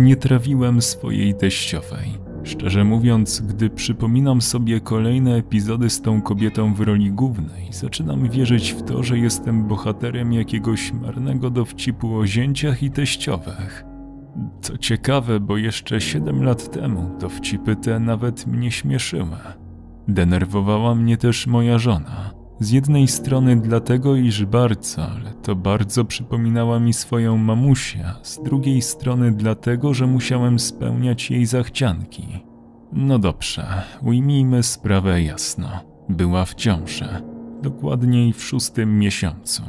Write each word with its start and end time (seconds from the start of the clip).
Nie 0.00 0.16
trawiłem 0.16 0.82
swojej 0.82 1.34
teściowej. 1.34 2.18
Szczerze 2.44 2.84
mówiąc, 2.84 3.40
gdy 3.40 3.70
przypominam 3.70 4.40
sobie 4.42 4.80
kolejne 4.80 5.36
epizody 5.36 5.90
z 5.90 6.02
tą 6.02 6.22
kobietą 6.22 6.74
w 6.74 6.80
roli 6.80 7.12
głównej, 7.12 7.68
zaczynam 7.72 8.28
wierzyć 8.28 8.72
w 8.72 8.82
to, 8.82 9.02
że 9.02 9.18
jestem 9.18 9.68
bohaterem 9.68 10.32
jakiegoś 10.32 10.92
marnego 10.92 11.50
dowcipu 11.50 12.16
o 12.16 12.26
zięciach 12.26 12.82
i 12.82 12.90
teściowych. 12.90 13.84
Co 14.60 14.78
ciekawe, 14.78 15.40
bo 15.40 15.56
jeszcze 15.56 16.00
7 16.00 16.42
lat 16.42 16.70
temu 16.70 17.18
dowcipy 17.18 17.76
te 17.76 18.00
nawet 18.00 18.46
mnie 18.46 18.70
śmieszyły. 18.70 19.36
Denerwowała 20.08 20.94
mnie 20.94 21.16
też 21.16 21.46
moja 21.46 21.78
żona. 21.78 22.39
Z 22.60 22.70
jednej 22.70 23.08
strony 23.08 23.56
dlatego, 23.56 24.16
iż 24.16 24.44
bardzo, 24.44 25.02
ale 25.02 25.32
to 25.32 25.56
bardzo 25.56 26.04
przypominała 26.04 26.80
mi 26.80 26.92
swoją 26.92 27.36
mamusię, 27.36 28.04
z 28.22 28.42
drugiej 28.42 28.82
strony 28.82 29.32
dlatego, 29.32 29.94
że 29.94 30.06
musiałem 30.06 30.58
spełniać 30.58 31.30
jej 31.30 31.46
zachcianki. 31.46 32.22
No 32.92 33.18
dobrze, 33.18 33.66
ujmijmy 34.02 34.62
sprawę 34.62 35.22
jasno. 35.22 35.68
Była 36.08 36.44
w 36.44 36.54
ciąży, 36.54 37.08
dokładniej 37.62 38.32
w 38.32 38.42
szóstym 38.42 38.98
miesiącu. 38.98 39.62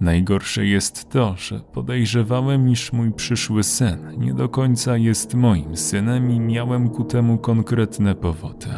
Najgorsze 0.00 0.66
jest 0.66 1.10
to, 1.10 1.34
że 1.36 1.60
podejrzewałem, 1.60 2.68
iż 2.68 2.92
mój 2.92 3.12
przyszły 3.12 3.62
syn 3.62 3.98
nie 4.18 4.34
do 4.34 4.48
końca 4.48 4.96
jest 4.96 5.34
moim 5.34 5.76
synem 5.76 6.30
i 6.30 6.40
miałem 6.40 6.88
ku 6.88 7.04
temu 7.04 7.38
konkretne 7.38 8.14
powody. 8.14 8.68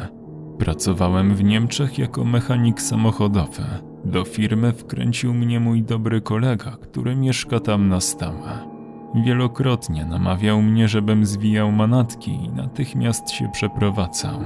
Pracowałem 0.58 1.34
w 1.34 1.44
Niemczech 1.44 1.98
jako 1.98 2.24
mechanik 2.24 2.82
samochodowy. 2.82 3.62
Do 4.04 4.24
firmy 4.24 4.72
wkręcił 4.72 5.34
mnie 5.34 5.60
mój 5.60 5.82
dobry 5.82 6.20
kolega, 6.20 6.76
który 6.82 7.16
mieszka 7.16 7.60
tam 7.60 7.88
na 7.88 8.00
stałe. 8.00 8.74
Wielokrotnie 9.14 10.04
namawiał 10.04 10.62
mnie, 10.62 10.88
żebym 10.88 11.26
zwijał 11.26 11.72
manatki 11.72 12.30
i 12.30 12.48
natychmiast 12.48 13.30
się 13.30 13.48
przeprowadzał. 13.52 14.40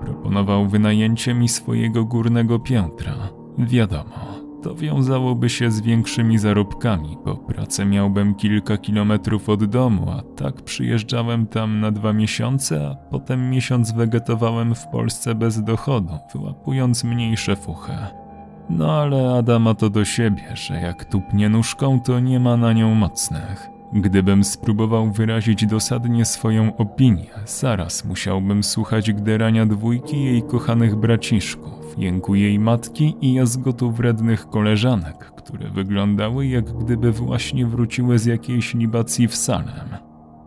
Proponował 0.00 0.68
wynajęcie 0.68 1.34
mi 1.34 1.48
swojego 1.48 2.04
górnego 2.04 2.58
piętra. 2.58 3.14
Wiadomo, 3.58 4.31
to 4.62 4.74
wiązałoby 4.74 5.48
się 5.48 5.70
z 5.70 5.80
większymi 5.80 6.38
zarobkami, 6.38 7.18
bo 7.24 7.36
pracę 7.36 7.84
miałbym 7.84 8.34
kilka 8.34 8.76
kilometrów 8.76 9.48
od 9.48 9.64
domu, 9.64 10.10
a 10.10 10.22
tak 10.36 10.62
przyjeżdżałem 10.62 11.46
tam 11.46 11.80
na 11.80 11.90
dwa 11.90 12.12
miesiące, 12.12 12.88
a 12.88 12.94
potem 13.10 13.50
miesiąc 13.50 13.92
wegetowałem 13.92 14.74
w 14.74 14.86
Polsce 14.86 15.34
bez 15.34 15.64
dochodu, 15.64 16.18
wyłapując 16.34 17.04
mniejsze 17.04 17.56
fuchy. 17.56 17.92
No 18.70 18.92
ale 18.92 19.34
Adama 19.34 19.74
to 19.74 19.90
do 19.90 20.04
siebie, 20.04 20.42
że 20.54 20.74
jak 20.74 21.04
tupnie 21.04 21.48
nóżką, 21.48 22.00
to 22.00 22.20
nie 22.20 22.40
ma 22.40 22.56
na 22.56 22.72
nią 22.72 22.94
mocnych. 22.94 23.70
Gdybym 23.92 24.44
spróbował 24.44 25.10
wyrazić 25.10 25.66
dosadnie 25.66 26.24
swoją 26.24 26.76
opinię, 26.76 27.30
zaraz 27.46 28.04
musiałbym 28.04 28.62
słuchać 28.62 29.12
gderania 29.12 29.66
dwójki 29.66 30.24
jej 30.24 30.42
kochanych 30.42 30.96
braciszków, 30.96 31.81
jęku 31.98 32.34
jej 32.34 32.58
matki 32.58 33.16
i 33.20 33.34
jazgotu 33.34 33.92
wrednych 33.92 34.48
koleżanek, 34.48 35.32
które 35.36 35.70
wyglądały 35.70 36.46
jak 36.46 36.78
gdyby 36.78 37.12
właśnie 37.12 37.66
wróciły 37.66 38.18
z 38.18 38.24
jakiejś 38.24 38.74
libacji 38.74 39.28
w 39.28 39.36
Salem. 39.36 39.88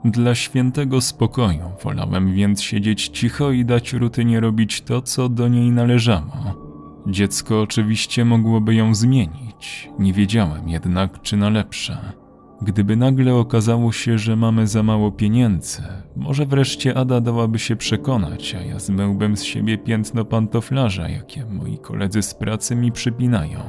Dla 0.06 0.36
świętego 0.36 1.02
spokoju 1.02 1.72
wolałem 1.84 2.34
więc 2.34 2.62
siedzieć 2.62 3.08
cicho 3.08 3.52
i 3.52 3.66
dać 3.66 3.94
rutynie 3.94 4.40
robić 4.40 4.82
to, 4.82 5.02
co 5.02 5.30
do 5.30 5.48
niej 5.48 5.72
należało. 5.72 6.66
Dziecko 7.08 7.62
oczywiście 7.62 8.26
mogłoby 8.26 8.76
ją 8.76 8.96
zmienić, 8.96 9.90
nie 10.00 10.14
wiedziałem 10.14 10.70
jednak, 10.70 11.22
czy 11.22 11.38
na 11.38 11.50
lepsze. 11.50 12.25
Gdyby 12.62 12.96
nagle 12.96 13.36
okazało 13.36 13.92
się, 13.92 14.18
że 14.18 14.36
mamy 14.36 14.68
za 14.68 14.84
mało 14.84 15.12
pieniędzy, 15.12 15.82
może 16.16 16.46
wreszcie 16.46 16.98
Ada 16.98 17.22
dałaby 17.22 17.60
się 17.60 17.76
przekonać, 17.76 18.56
a 18.56 18.62
ja 18.62 18.80
zmyłbym 18.80 19.38
z 19.38 19.44
siebie 19.44 19.78
piętno 19.78 20.26
pantoflarza, 20.26 21.10
jakie 21.10 21.46
moi 21.46 21.78
koledzy 21.78 22.22
z 22.22 22.34
pracy 22.34 22.76
mi 22.76 22.92
przypinają. 22.92 23.60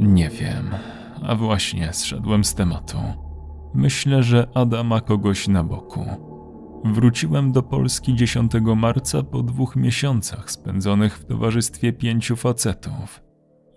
Nie 0.00 0.28
wiem, 0.28 0.70
a 1.22 1.34
właśnie 1.34 1.92
zszedłem 1.92 2.44
z 2.44 2.54
tematu. 2.54 2.98
Myślę, 3.74 4.22
że 4.22 4.48
Ada 4.54 4.84
ma 4.84 5.00
kogoś 5.00 5.48
na 5.48 5.64
boku. 5.64 6.04
Wróciłem 6.84 7.52
do 7.52 7.62
Polski 7.62 8.14
10 8.14 8.52
marca 8.76 9.22
po 9.22 9.42
dwóch 9.42 9.76
miesiącach 9.76 10.50
spędzonych 10.50 11.18
w 11.18 11.24
towarzystwie 11.24 11.92
pięciu 11.92 12.36
facetów. 12.36 13.27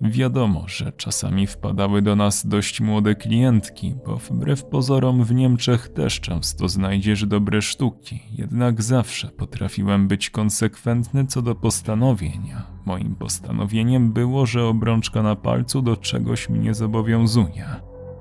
Wiadomo, 0.02 0.64
że 0.68 0.92
czasami 0.92 1.48
wpadały 1.48 2.02
do 2.02 2.16
nas 2.16 2.48
dość 2.48 2.82
młode 2.82 3.16
klientki, 3.16 3.96
bo 4.06 4.18
wbrew 4.18 4.66
pozorom 4.66 5.24
w 5.24 5.34
Niemczech 5.34 5.90
też 5.90 6.20
często 6.20 6.70
znajdziesz 6.70 7.26
dobre 7.26 7.62
sztuki, 7.62 8.20
jednak 8.32 8.82
zawsze 8.82 9.28
potrafiłem 9.28 10.08
być 10.08 10.30
konsekwentny 10.30 11.26
co 11.26 11.42
do 11.42 11.56
postanowienia. 11.56 12.64
Moim 12.86 13.16
postanowieniem 13.16 14.14
było, 14.14 14.46
że 14.46 14.66
obrączka 14.66 15.24
na 15.24 15.36
palcu 15.36 15.82
do 15.82 15.98
czegoś 15.98 16.50
mnie 16.50 16.74
zobowiązuje. 16.74 17.66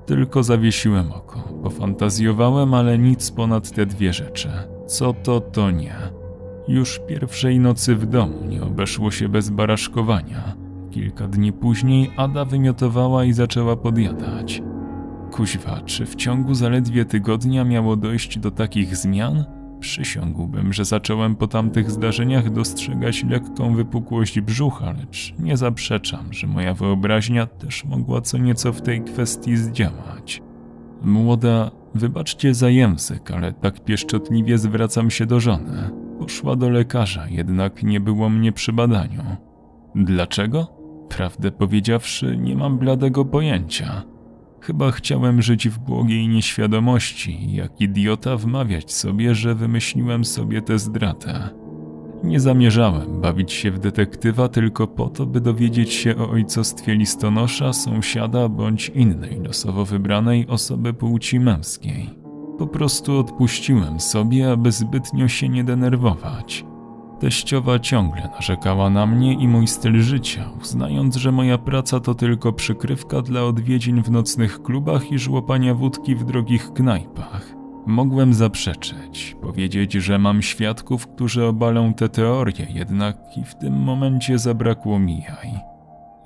Tylko 0.05 0.43
zawiesiłem 0.43 1.11
oko, 1.11 1.39
pofantazjowałem, 1.63 2.73
ale 2.73 2.97
nic 2.97 3.31
ponad 3.31 3.71
te 3.71 3.85
dwie 3.85 4.13
rzeczy. 4.13 4.49
Co 4.87 5.13
to, 5.13 5.39
to 5.39 5.71
nie. 5.71 5.95
Już 6.67 6.99
pierwszej 7.07 7.59
nocy 7.59 7.95
w 7.95 8.05
domu 8.05 8.45
nie 8.45 8.63
obeszło 8.63 9.11
się 9.11 9.29
bez 9.29 9.49
baraszkowania. 9.49 10.60
Kilka 10.91 11.27
dni 11.27 11.53
później 11.53 12.11
Ada 12.17 12.45
wymiotowała 12.45 13.25
i 13.25 13.33
zaczęła 13.33 13.75
podjadać. 13.75 14.61
Kuźwa, 15.31 15.81
czy 15.85 16.05
w 16.05 16.15
ciągu 16.15 16.53
zaledwie 16.53 17.05
tygodnia 17.05 17.63
miało 17.63 17.95
dojść 17.95 18.39
do 18.39 18.51
takich 18.51 18.95
zmian? 18.95 19.45
Przysiągłbym, 19.79 20.73
że 20.73 20.85
zacząłem 20.85 21.35
po 21.35 21.47
tamtych 21.47 21.91
zdarzeniach 21.91 22.49
dostrzegać 22.49 23.23
lekką 23.23 23.75
wypukłość 23.75 24.41
brzucha, 24.41 24.91
lecz 24.91 25.33
nie 25.39 25.57
zaprzeczam, 25.57 26.33
że 26.33 26.47
moja 26.47 26.73
wyobraźnia 26.73 27.45
też 27.45 27.85
mogła 27.85 28.21
co 28.21 28.37
nieco 28.37 28.73
w 28.73 28.81
tej 28.81 29.01
kwestii 29.01 29.57
zdziałać. 29.57 30.41
Młoda, 31.03 31.71
wybaczcie 31.95 32.53
za 32.53 32.69
język, 32.69 33.31
ale 33.31 33.53
tak 33.53 33.83
pieszczotliwie 33.83 34.57
zwracam 34.57 35.11
się 35.11 35.25
do 35.25 35.39
żony. 35.39 35.89
Poszła 36.19 36.55
do 36.55 36.69
lekarza, 36.69 37.27
jednak 37.27 37.83
nie 37.83 37.99
było 37.99 38.29
mnie 38.29 38.51
przy 38.51 38.73
badaniu. 38.73 39.23
Dlaczego? 39.95 40.80
Prawdę 41.17 41.51
powiedziawszy, 41.51 42.37
nie 42.37 42.55
mam 42.55 42.77
bladego 42.77 43.25
pojęcia. 43.25 44.03
Chyba 44.61 44.91
chciałem 44.91 45.41
żyć 45.41 45.69
w 45.69 45.79
błogiej 45.79 46.27
nieświadomości 46.27 47.53
jak 47.55 47.81
idiota 47.81 48.37
wmawiać 48.37 48.93
sobie, 48.93 49.35
że 49.35 49.55
wymyśliłem 49.55 50.25
sobie 50.25 50.61
tę 50.61 50.79
zdradę. 50.79 51.49
Nie 52.23 52.39
zamierzałem 52.39 53.21
bawić 53.21 53.51
się 53.51 53.71
w 53.71 53.79
detektywa 53.79 54.49
tylko 54.49 54.87
po 54.87 55.09
to, 55.09 55.25
by 55.25 55.41
dowiedzieć 55.41 55.93
się 55.93 56.17
o 56.17 56.29
ojcostwie 56.29 56.95
listonosza, 56.95 57.73
sąsiada 57.73 58.49
bądź 58.49 58.89
innej 58.89 59.39
losowo 59.39 59.85
wybranej 59.85 60.47
osoby 60.47 60.93
płci 60.93 61.39
męskiej. 61.39 62.09
Po 62.57 62.67
prostu 62.67 63.19
odpuściłem 63.19 63.99
sobie, 63.99 64.51
aby 64.51 64.71
zbytnio 64.71 65.27
się 65.27 65.49
nie 65.49 65.63
denerwować. 65.63 66.65
Teściowa 67.21 67.79
ciągle 67.79 68.29
narzekała 68.35 68.89
na 68.89 69.05
mnie 69.05 69.33
i 69.33 69.47
mój 69.47 69.67
styl 69.67 70.01
życia, 70.01 70.49
uznając, 70.61 71.15
że 71.15 71.31
moja 71.31 71.57
praca 71.57 71.99
to 71.99 72.15
tylko 72.15 72.53
przykrywka 72.53 73.21
dla 73.21 73.43
odwiedzin 73.43 74.03
w 74.03 74.11
nocnych 74.11 74.61
klubach 74.63 75.11
i 75.11 75.19
żłopania 75.19 75.73
wódki 75.73 76.15
w 76.15 76.23
drogich 76.23 76.73
knajpach. 76.73 77.53
Mogłem 77.85 78.33
zaprzeczyć, 78.33 79.35
powiedzieć, 79.41 79.93
że 79.93 80.19
mam 80.19 80.41
świadków, 80.41 81.07
którzy 81.07 81.45
obalą 81.45 81.93
te 81.93 82.09
teorie, 82.09 82.67
jednak 82.69 83.17
i 83.37 83.43
w 83.43 83.55
tym 83.55 83.73
momencie 83.73 84.39
zabrakło 84.39 84.99
mi 84.99 85.21
jaj. 85.21 85.70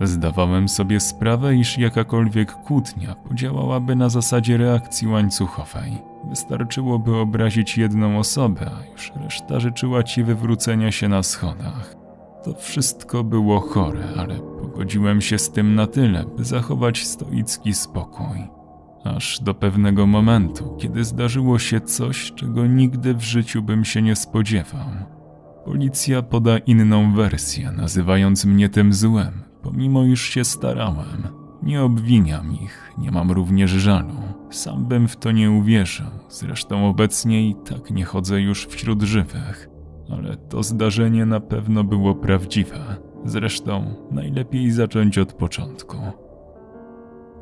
Zdawałem 0.01 0.69
sobie 0.69 0.99
sprawę, 0.99 1.55
iż 1.55 1.77
jakakolwiek 1.77 2.53
kłótnia 2.53 3.15
podziałałaby 3.15 3.95
na 3.95 4.09
zasadzie 4.09 4.57
reakcji 4.57 5.07
łańcuchowej. 5.07 5.97
Wystarczyłoby 6.29 7.15
obrazić 7.15 7.77
jedną 7.77 8.19
osobę, 8.19 8.71
a 8.79 8.91
już 8.91 9.11
reszta 9.15 9.59
życzyła 9.59 10.03
ci 10.03 10.23
wywrócenia 10.23 10.91
się 10.91 11.09
na 11.09 11.23
schodach. 11.23 11.95
To 12.43 12.53
wszystko 12.53 13.23
było 13.23 13.59
chore, 13.59 14.07
ale 14.17 14.35
pogodziłem 14.35 15.21
się 15.21 15.37
z 15.37 15.51
tym 15.51 15.75
na 15.75 15.87
tyle, 15.87 16.25
by 16.37 16.43
zachować 16.43 17.05
stoicki 17.05 17.73
spokój. 17.73 18.47
Aż 19.03 19.39
do 19.39 19.53
pewnego 19.53 20.07
momentu, 20.07 20.77
kiedy 20.77 21.03
zdarzyło 21.03 21.59
się 21.59 21.81
coś, 21.81 22.31
czego 22.35 22.67
nigdy 22.67 23.13
w 23.13 23.21
życiu 23.21 23.61
bym 23.61 23.85
się 23.85 24.01
nie 24.01 24.15
spodziewał. 24.15 25.14
Policja 25.65 26.21
poda 26.21 26.57
inną 26.57 27.13
wersję, 27.13 27.71
nazywając 27.71 28.45
mnie 28.45 28.69
tym 28.69 28.93
złem, 28.93 29.31
pomimo 29.61 30.03
iż 30.03 30.21
się 30.21 30.43
starałem. 30.43 31.27
Nie 31.63 31.83
obwiniam 31.83 32.53
ich, 32.53 32.93
nie 32.97 33.11
mam 33.11 33.31
również 33.31 33.71
żalu. 33.71 34.15
Sam 34.49 34.85
bym 34.85 35.07
w 35.07 35.17
to 35.17 35.31
nie 35.31 35.51
uwierzył, 35.51 36.07
zresztą 36.29 36.89
obecnie 36.89 37.49
i 37.49 37.55
tak 37.55 37.91
nie 37.91 38.05
chodzę 38.05 38.41
już 38.41 38.65
wśród 38.65 39.01
żywych. 39.01 39.69
Ale 40.09 40.37
to 40.37 40.63
zdarzenie 40.63 41.25
na 41.25 41.39
pewno 41.39 41.83
było 41.83 42.15
prawdziwe. 42.15 42.95
Zresztą 43.25 43.95
najlepiej 44.11 44.71
zacząć 44.71 45.17
od 45.17 45.33
początku. 45.33 45.97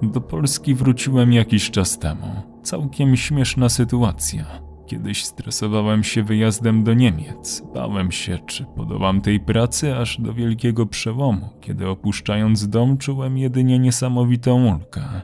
Do 0.01 0.21
Polski 0.21 0.75
wróciłem 0.75 1.33
jakiś 1.33 1.71
czas 1.71 1.99
temu. 1.99 2.27
Całkiem 2.63 3.15
śmieszna 3.15 3.69
sytuacja. 3.69 4.72
Kiedyś 4.85 5.25
stresowałem 5.25 6.03
się 6.03 6.24
wyjazdem 6.24 6.83
do 6.83 6.94
Niemiec. 6.94 7.63
Bałem 7.74 8.12
się, 8.12 8.39
czy 8.45 8.65
podołam 8.75 9.21
tej 9.21 9.39
pracy 9.39 9.95
aż 9.95 10.21
do 10.21 10.33
wielkiego 10.33 10.85
przełomu, 10.85 11.50
kiedy 11.62 11.88
opuszczając 11.88 12.68
dom 12.68 12.97
czułem 12.97 13.38
jedynie 13.38 13.80
niesamowitą 13.80 14.65
ulgę. 14.65 15.21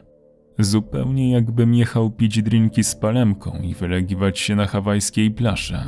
Zupełnie 0.58 1.30
jakbym 1.30 1.74
jechał 1.74 2.10
pić 2.10 2.42
drinki 2.42 2.84
z 2.84 2.94
palemką 2.94 3.58
i 3.62 3.74
wylegiwać 3.74 4.38
się 4.38 4.56
na 4.56 4.66
hawajskiej 4.66 5.30
plaży. 5.30 5.78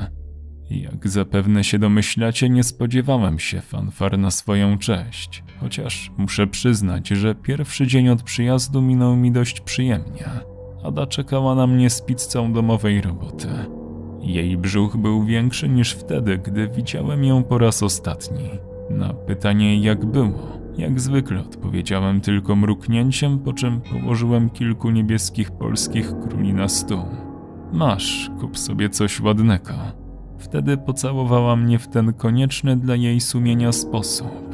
Jak 0.70 1.08
zapewne 1.08 1.64
się 1.64 1.78
domyślacie, 1.78 2.48
nie 2.48 2.64
spodziewałem 2.64 3.38
się 3.38 3.60
fanfar 3.60 4.19
na 4.19 4.30
swoją 4.30 4.78
cześć, 4.78 5.44
chociaż 5.60 6.10
muszę 6.16 6.46
przyznać, 6.46 7.08
że 7.08 7.34
pierwszy 7.34 7.86
dzień 7.86 8.08
od 8.08 8.22
przyjazdu 8.22 8.82
minął 8.82 9.16
mi 9.16 9.32
dość 9.32 9.60
przyjemnie. 9.60 10.51
Ada 10.84 11.06
czekała 11.06 11.55
na 11.55 11.67
mnie 11.67 11.90
z 11.90 12.02
pizzą 12.02 12.52
domowej 12.52 13.00
roboty. 13.00 13.49
Jej 14.20 14.56
brzuch 14.56 14.96
był 14.96 15.25
większy 15.25 15.69
niż 15.69 15.93
wtedy, 15.93 16.38
gdy 16.38 16.69
widziałem 16.69 17.25
ją 17.25 17.44
po 17.44 17.58
raz 17.58 17.82
ostatni. 17.82 18.50
Na 18.90 19.14
pytanie 19.14 19.79
jak 19.79 20.05
było, 20.05 20.62
jak 20.76 21.00
zwykle 21.00 21.40
odpowiedziałem 21.40 22.20
tylko 22.20 22.56
mruknięciem, 22.56 23.38
po 23.38 23.52
czym 23.52 23.81
położyłem 23.81 24.50
kilku 24.50 24.90
niebieskich 24.90 25.50
polskich 25.50 26.12
króli 26.29 26.55
na 26.55 26.69
stół. 26.69 27.05
Masz, 27.73 28.31
kup 28.40 28.58
sobie 28.58 28.90
coś 28.90 29.20
ładnego. 29.20 29.73
Wtedy 30.38 30.76
pocałowała 30.76 31.56
mnie 31.56 31.79
w 31.79 31.88
ten 31.88 32.12
konieczny 32.12 32.76
dla 32.76 32.96
jej 32.96 33.20
sumienia 33.20 33.73
sposób. 33.73 34.51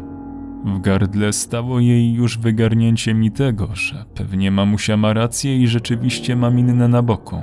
W 0.65 0.81
gardle 0.81 1.33
stało 1.33 1.81
jej 1.81 2.13
już 2.13 2.39
wygarnięcie 2.39 3.15
mi 3.15 3.31
tego, 3.31 3.69
że 3.75 4.05
pewnie 4.15 4.51
mamusia 4.51 4.97
ma 4.97 5.13
rację 5.13 5.59
i 5.59 5.69
rzeczywiście 5.69 6.37
mam 6.37 6.59
inne 6.59 6.89
na 6.89 7.03
boku. 7.03 7.41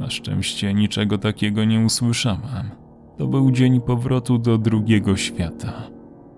Na 0.00 0.10
szczęście 0.10 0.74
niczego 0.74 1.18
takiego 1.18 1.64
nie 1.64 1.80
usłyszałem. 1.80 2.70
To 3.18 3.26
był 3.26 3.50
dzień 3.50 3.80
powrotu 3.80 4.38
do 4.38 4.58
drugiego 4.58 5.16
świata. 5.16 5.72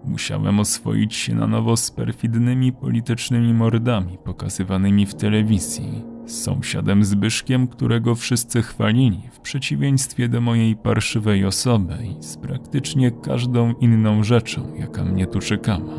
Musiałem 0.04 0.60
oswoić 0.60 1.14
się 1.14 1.34
na 1.34 1.46
nowo 1.46 1.76
z 1.76 1.90
perfidnymi 1.90 2.72
politycznymi 2.72 3.54
mordami 3.54 4.18
pokazywanymi 4.24 5.06
w 5.06 5.14
telewizji, 5.14 6.13
z 6.26 6.42
sąsiadem 6.42 7.04
Zbyszkiem, 7.04 7.68
którego 7.68 8.14
wszyscy 8.14 8.62
chwalili, 8.62 9.20
w 9.32 9.40
przeciwieństwie 9.40 10.28
do 10.28 10.40
mojej 10.40 10.76
parszywej 10.76 11.44
osoby 11.44 11.94
i 12.18 12.22
z 12.22 12.36
praktycznie 12.36 13.10
każdą 13.10 13.72
inną 13.72 14.22
rzeczą, 14.22 14.74
jaka 14.78 15.04
mnie 15.04 15.26
tu 15.26 15.40
czekała. 15.40 15.94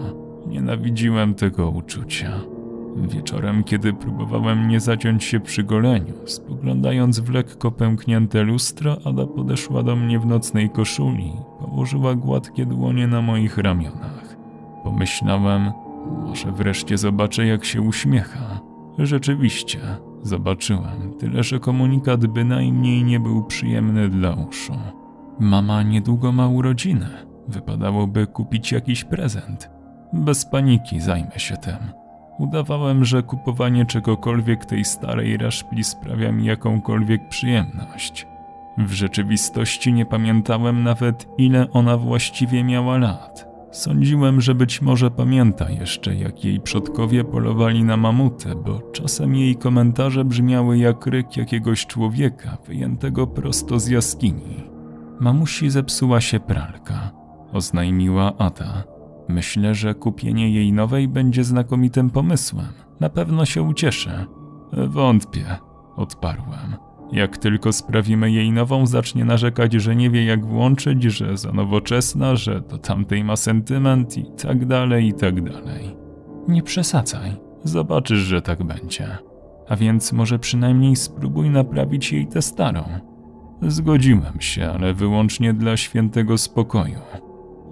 Nienawidziłem 0.47 1.33
tego 1.33 1.69
uczucia. 1.69 2.41
Wieczorem, 2.95 3.63
kiedy 3.63 3.93
próbowałem 3.93 4.67
nie 4.67 4.79
zaciąć 4.79 5.23
się 5.23 5.39
przy 5.39 5.63
goleniu, 5.63 6.13
spoglądając 6.25 7.19
w 7.19 7.29
lekko 7.29 7.71
pęknięte 7.71 8.43
lustro, 8.43 8.97
Ada 9.05 9.27
podeszła 9.27 9.83
do 9.83 9.95
mnie 9.95 10.19
w 10.19 10.25
nocnej 10.25 10.69
koszuli, 10.69 11.31
położyła 11.59 12.15
gładkie 12.15 12.65
dłonie 12.65 13.07
na 13.07 13.21
moich 13.21 13.57
ramionach. 13.57 14.37
Pomyślałem, 14.83 15.71
może 16.25 16.51
wreszcie 16.51 16.97
zobaczę, 16.97 17.45
jak 17.45 17.65
się 17.65 17.81
uśmiecha. 17.81 18.59
Rzeczywiście, 18.97 19.79
zobaczyłem, 20.25 21.13
tyle 21.19 21.43
że 21.43 21.59
komunikat 21.59 22.27
bynajmniej 22.27 23.03
nie 23.03 23.19
był 23.19 23.43
przyjemny 23.43 24.09
dla 24.09 24.33
uszu. 24.33 24.73
Mama 25.39 25.83
niedługo 25.83 26.31
ma 26.31 26.47
urodziny. 26.47 27.07
Wypadałoby 27.47 28.27
kupić 28.27 28.71
jakiś 28.71 29.03
prezent. 29.03 29.69
Bez 30.13 30.45
paniki 30.45 30.99
zajmę 30.99 31.39
się 31.39 31.57
tym. 31.57 31.77
Udawałem, 32.39 33.05
że 33.05 33.23
kupowanie 33.23 33.85
czegokolwiek 33.85 34.65
tej 34.65 34.85
starej 34.85 35.37
raszpli 35.37 35.83
sprawia 35.83 36.31
mi 36.31 36.45
jakąkolwiek 36.45 37.27
przyjemność. 37.29 38.27
W 38.77 38.91
rzeczywistości 38.91 39.93
nie 39.93 40.05
pamiętałem 40.05 40.83
nawet, 40.83 41.27
ile 41.37 41.71
ona 41.71 41.97
właściwie 41.97 42.63
miała 42.63 42.97
lat. 42.97 43.44
Sądziłem, 43.75 44.41
że 44.41 44.55
być 44.55 44.81
może 44.81 45.11
pamięta 45.11 45.69
jeszcze, 45.69 46.15
jak 46.15 46.45
jej 46.45 46.59
przodkowie 46.59 47.23
polowali 47.23 47.83
na 47.83 47.97
mamutę, 47.97 48.55
bo 48.55 48.81
czasem 48.91 49.35
jej 49.35 49.55
komentarze 49.55 50.25
brzmiały 50.25 50.77
jak 50.77 51.07
ryk 51.07 51.37
jakiegoś 51.37 51.85
człowieka 51.85 52.57
wyjętego 52.67 53.27
prosto 53.27 53.79
z 53.79 53.87
jaskini. 53.87 54.63
Mamusi 55.19 55.69
zepsuła 55.69 56.21
się 56.21 56.39
pralka, 56.39 57.11
oznajmiła 57.53 58.37
Ada. 58.37 58.83
Myślę, 59.29 59.75
że 59.75 59.95
kupienie 59.95 60.49
jej 60.49 60.73
nowej 60.73 61.07
będzie 61.07 61.43
znakomitym 61.43 62.09
pomysłem. 62.09 62.73
Na 62.99 63.09
pewno 63.09 63.45
się 63.45 63.61
ucieszę. 63.61 64.25
Wątpię, 64.87 65.45
odparłem. 65.95 66.75
Jak 67.11 67.37
tylko 67.37 67.73
sprawimy 67.73 68.31
jej 68.31 68.51
nową, 68.51 68.85
zacznie 68.85 69.25
narzekać, 69.25 69.73
że 69.73 69.95
nie 69.95 70.09
wie 70.09 70.25
jak 70.25 70.45
włączyć, 70.45 71.03
że 71.03 71.37
za 71.37 71.51
nowoczesna, 71.51 72.35
że 72.35 72.61
do 72.61 72.77
tamtej 72.77 73.23
ma 73.23 73.35
sentyment 73.35 74.17
i 74.17 74.25
tak 74.43 74.65
dalej, 74.65 75.07
i 75.07 75.13
tak 75.13 75.43
dalej. 75.43 75.95
Nie 76.47 76.63
przesadzaj, 76.63 77.31
zobaczysz, 77.63 78.19
że 78.19 78.41
tak 78.41 78.63
będzie. 78.63 79.17
A 79.69 79.75
więc 79.75 80.13
może 80.13 80.39
przynajmniej 80.39 80.95
spróbuj 80.95 81.49
naprawić 81.49 82.13
jej 82.13 82.27
tę 82.27 82.41
starą. 82.41 82.83
Zgodziłem 83.61 84.41
się, 84.41 84.67
ale 84.67 84.93
wyłącznie 84.93 85.53
dla 85.53 85.77
świętego 85.77 86.37
spokoju. 86.37 86.99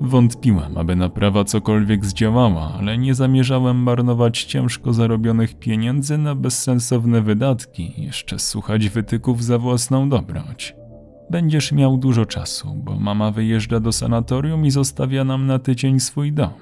Wątpiłem, 0.01 0.77
aby 0.77 0.95
naprawa 0.95 1.43
cokolwiek 1.43 2.05
zdziałała, 2.05 2.73
ale 2.79 2.97
nie 2.97 3.15
zamierzałem 3.15 3.77
marnować 3.77 4.43
ciężko 4.43 4.93
zarobionych 4.93 5.59
pieniędzy 5.59 6.17
na 6.17 6.35
bezsensowne 6.35 7.21
wydatki, 7.21 7.93
jeszcze 7.97 8.39
słuchać 8.39 8.89
wytyków 8.89 9.43
za 9.43 9.57
własną 9.57 10.09
dobroć. 10.09 10.75
Będziesz 11.29 11.71
miał 11.71 11.97
dużo 11.97 12.25
czasu, 12.25 12.75
bo 12.75 12.99
mama 12.99 13.31
wyjeżdża 13.31 13.79
do 13.79 13.91
sanatorium 13.91 14.65
i 14.65 14.71
zostawia 14.71 15.23
nam 15.23 15.47
na 15.47 15.59
tydzień 15.59 15.99
swój 15.99 16.33
dom. 16.33 16.53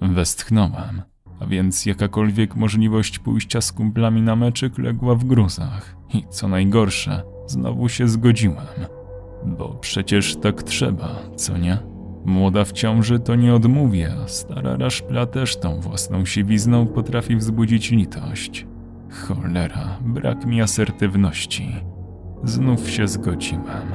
Westchnąłem, 0.00 1.02
a 1.40 1.46
więc 1.46 1.86
jakakolwiek 1.86 2.56
możliwość 2.56 3.18
pójścia 3.18 3.60
z 3.60 3.72
kumplami 3.72 4.22
na 4.22 4.36
meczyk 4.36 4.78
legła 4.78 5.14
w 5.14 5.24
gruzach. 5.24 5.96
I 6.14 6.24
co 6.30 6.48
najgorsze, 6.48 7.22
znowu 7.46 7.88
się 7.88 8.08
zgodziłem. 8.08 8.66
Bo 9.46 9.68
przecież 9.68 10.36
tak 10.36 10.62
trzeba, 10.62 11.16
co 11.36 11.58
nie? 11.58 11.95
Młoda 12.26 12.64
w 12.64 12.72
ciąży 12.72 13.18
to 13.18 13.34
nie 13.34 13.54
odmówię, 13.54 14.12
a 14.24 14.28
stara 14.28 14.76
raszpla 14.76 15.26
też 15.26 15.56
tą 15.56 15.80
własną 15.80 16.24
siwizną 16.24 16.86
potrafi 16.86 17.36
wzbudzić 17.36 17.90
litość. 17.90 18.66
Cholera, 19.10 19.98
brak 20.00 20.46
mi 20.46 20.62
asertywności. 20.62 21.68
Znów 22.44 22.90
się 22.90 23.08
zgodziłem. 23.08 23.94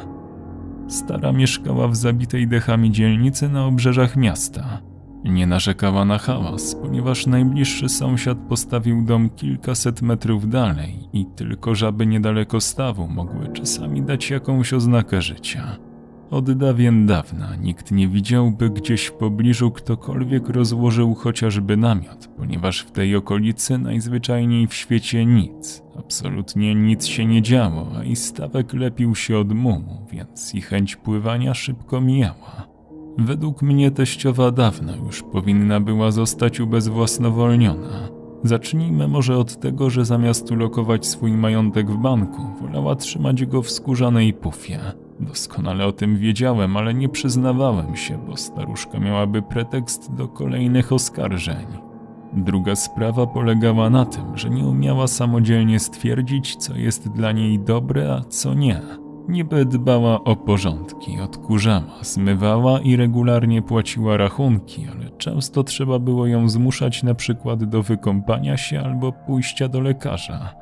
Stara 0.88 1.32
mieszkała 1.32 1.88
w 1.88 1.96
zabitej 1.96 2.48
dechami 2.48 2.92
dzielnicy 2.92 3.50
na 3.50 3.66
obrzeżach 3.66 4.16
miasta. 4.16 4.82
Nie 5.24 5.48
narzekała 5.48 6.06
na 6.06 6.18
hałas, 6.18 6.76
ponieważ 6.76 7.28
najbliższy 7.28 7.90
sąsiad 7.90 8.38
postawił 8.50 9.06
dom 9.06 9.30
kilkaset 9.30 10.02
metrów 10.02 10.50
dalej 10.50 11.10
i 11.14 11.26
tylko 11.36 11.76
żaby 11.76 12.06
niedaleko 12.06 12.62
stawu 12.62 13.08
mogły 13.08 13.48
czasami 13.54 14.02
dać 14.02 14.30
jakąś 14.30 14.74
oznakę 14.74 15.22
życia. 15.22 15.91
Od 16.32 16.52
dawien 16.52 17.06
dawna 17.06 17.56
nikt 17.56 17.92
nie 17.92 18.08
widział, 18.08 18.52
by 18.52 18.70
gdzieś 18.70 19.06
w 19.06 19.14
pobliżu 19.14 19.72
ktokolwiek 19.72 20.50
rozłożył 20.50 21.14
chociażby 21.14 21.78
namiot, 21.78 22.30
ponieważ 22.38 22.82
w 22.82 22.92
tej 22.92 23.16
okolicy 23.16 23.78
najzwyczajniej 23.78 24.68
w 24.68 24.74
świecie 24.74 25.26
nic, 25.26 25.84
absolutnie 26.00 26.76
nic 26.76 27.06
się 27.06 27.26
nie 27.26 27.42
działo, 27.42 27.88
a 28.00 28.04
i 28.04 28.16
stawek 28.16 28.74
lepił 28.74 29.16
się 29.16 29.38
od 29.38 29.54
mumu, 29.54 30.06
więc 30.12 30.56
i 30.56 30.62
chęć 30.62 30.96
pływania 30.96 31.54
szybko 31.54 32.02
mijała. 32.02 32.68
Według 33.18 33.62
mnie 33.62 33.92
teściowa 33.92 34.52
dawno 34.52 34.96
już 34.96 35.24
powinna 35.24 35.80
była 35.80 36.12
zostać 36.12 36.60
ubezwłasnowolniona. 36.60 38.10
Zacznijmy 38.44 39.08
może 39.08 39.38
od 39.38 39.60
tego, 39.60 39.90
że 39.90 40.06
zamiast 40.06 40.52
ulokować 40.52 41.08
swój 41.08 41.32
majątek 41.32 41.92
w 41.92 41.98
banku, 41.98 42.42
wolała 42.62 42.96
trzymać 42.96 43.46
go 43.46 43.62
w 43.62 43.72
skórzanej 43.72 44.34
pufie. 44.34 44.80
Doskonale 45.20 45.86
o 45.86 45.92
tym 45.92 46.18
wiedziałem, 46.18 46.78
ale 46.78 46.94
nie 46.94 47.10
przyznawałem 47.10 47.96
się, 47.96 48.18
bo 48.18 48.38
staruszka 48.38 49.00
miałaby 49.00 49.42
pretekst 49.42 50.14
do 50.14 50.28
kolejnych 50.28 50.92
oskarżeń. 50.92 51.66
Druga 52.34 52.76
sprawa 52.76 53.28
polegała 53.28 53.90
na 53.90 54.06
tym, 54.06 54.38
że 54.38 54.50
nie 54.50 54.66
umiała 54.66 55.08
samodzielnie 55.08 55.80
stwierdzić, 55.80 56.56
co 56.56 56.76
jest 56.76 57.10
dla 57.10 57.32
niej 57.32 57.60
dobre, 57.60 58.14
a 58.14 58.22
co 58.22 58.54
nie. 58.54 58.82
Niby 59.30 59.66
dbała 59.66 60.24
o 60.24 60.36
porządki, 60.36 61.22
odkurzała, 61.22 62.00
zmywała 62.02 62.80
i 62.80 62.96
regularnie 62.96 63.62
płaciła 63.62 64.18
rachunki, 64.18 64.88
ale 64.92 65.10
często 65.10 65.64
trzeba 65.64 66.00
było 66.00 66.28
ją 66.28 66.50
zmuszać 66.50 67.04
na 67.04 67.16
przykład 67.16 67.64
do 67.64 67.84
wykąpania 67.84 68.58
się 68.58 68.82
albo 68.82 69.12
pójścia 69.12 69.68
do 69.68 69.82
lekarza. 69.82 70.61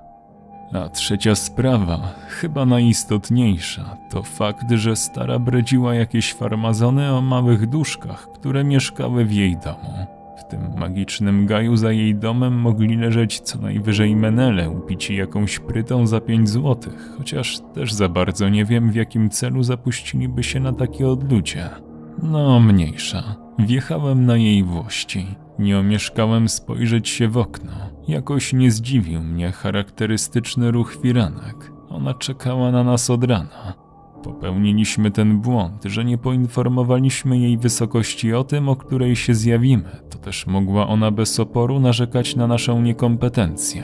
A 0.73 0.89
trzecia 0.89 1.35
sprawa, 1.35 1.99
chyba 2.27 2.65
najistotniejsza, 2.65 3.97
to 4.09 4.23
fakt, 4.23 4.71
że 4.71 4.95
stara 4.95 5.39
bredziła 5.39 5.95
jakieś 5.95 6.33
farmazony 6.33 7.13
o 7.13 7.21
małych 7.21 7.67
duszkach, 7.67 8.27
które 8.31 8.63
mieszkały 8.63 9.25
w 9.25 9.31
jej 9.31 9.57
domu. 9.57 10.07
W 10.37 10.43
tym 10.51 10.79
magicznym 10.79 11.45
gaju 11.45 11.75
za 11.77 11.91
jej 11.91 12.15
domem 12.15 12.59
mogli 12.59 12.97
leżeć 12.97 13.39
co 13.39 13.59
najwyżej 13.59 14.15
menele 14.15 14.69
upici 14.69 15.15
jakąś 15.15 15.59
prytą 15.59 16.07
za 16.07 16.21
pięć 16.21 16.49
złotych, 16.49 17.13
chociaż 17.17 17.59
też 17.73 17.93
za 17.93 18.09
bardzo 18.09 18.49
nie 18.49 18.65
wiem 18.65 18.91
w 18.91 18.95
jakim 18.95 19.29
celu 19.29 19.63
zapuściliby 19.63 20.43
się 20.43 20.59
na 20.59 20.73
takie 20.73 21.07
odludzie. 21.07 21.69
No, 22.23 22.59
mniejsza. 22.59 23.48
Wjechałem 23.59 24.25
na 24.25 24.37
jej 24.37 24.63
włości. 24.63 25.25
Nie 25.59 25.79
omieszkałem 25.79 26.49
spojrzeć 26.49 27.09
się 27.09 27.27
w 27.27 27.37
okno. 27.37 27.71
Jakoś 28.07 28.53
nie 28.53 28.71
zdziwił 28.71 29.21
mnie 29.21 29.51
charakterystyczny 29.51 30.71
ruch 30.71 30.97
firanek. 31.01 31.71
Ona 31.89 32.13
czekała 32.13 32.71
na 32.71 32.83
nas 32.83 33.09
od 33.09 33.23
rana. 33.23 33.73
Popełniliśmy 34.23 35.11
ten 35.11 35.39
błąd, 35.39 35.83
że 35.85 36.05
nie 36.05 36.17
poinformowaliśmy 36.17 37.39
jej 37.39 37.57
wysokości 37.57 38.33
o 38.33 38.43
tym, 38.43 38.69
o 38.69 38.75
której 38.75 39.15
się 39.15 39.33
zjawimy. 39.33 39.89
To 40.09 40.17
też 40.17 40.47
mogła 40.47 40.87
ona 40.87 41.11
bez 41.11 41.39
oporu 41.39 41.79
narzekać 41.79 42.35
na 42.35 42.47
naszą 42.47 42.81
niekompetencję. 42.81 43.83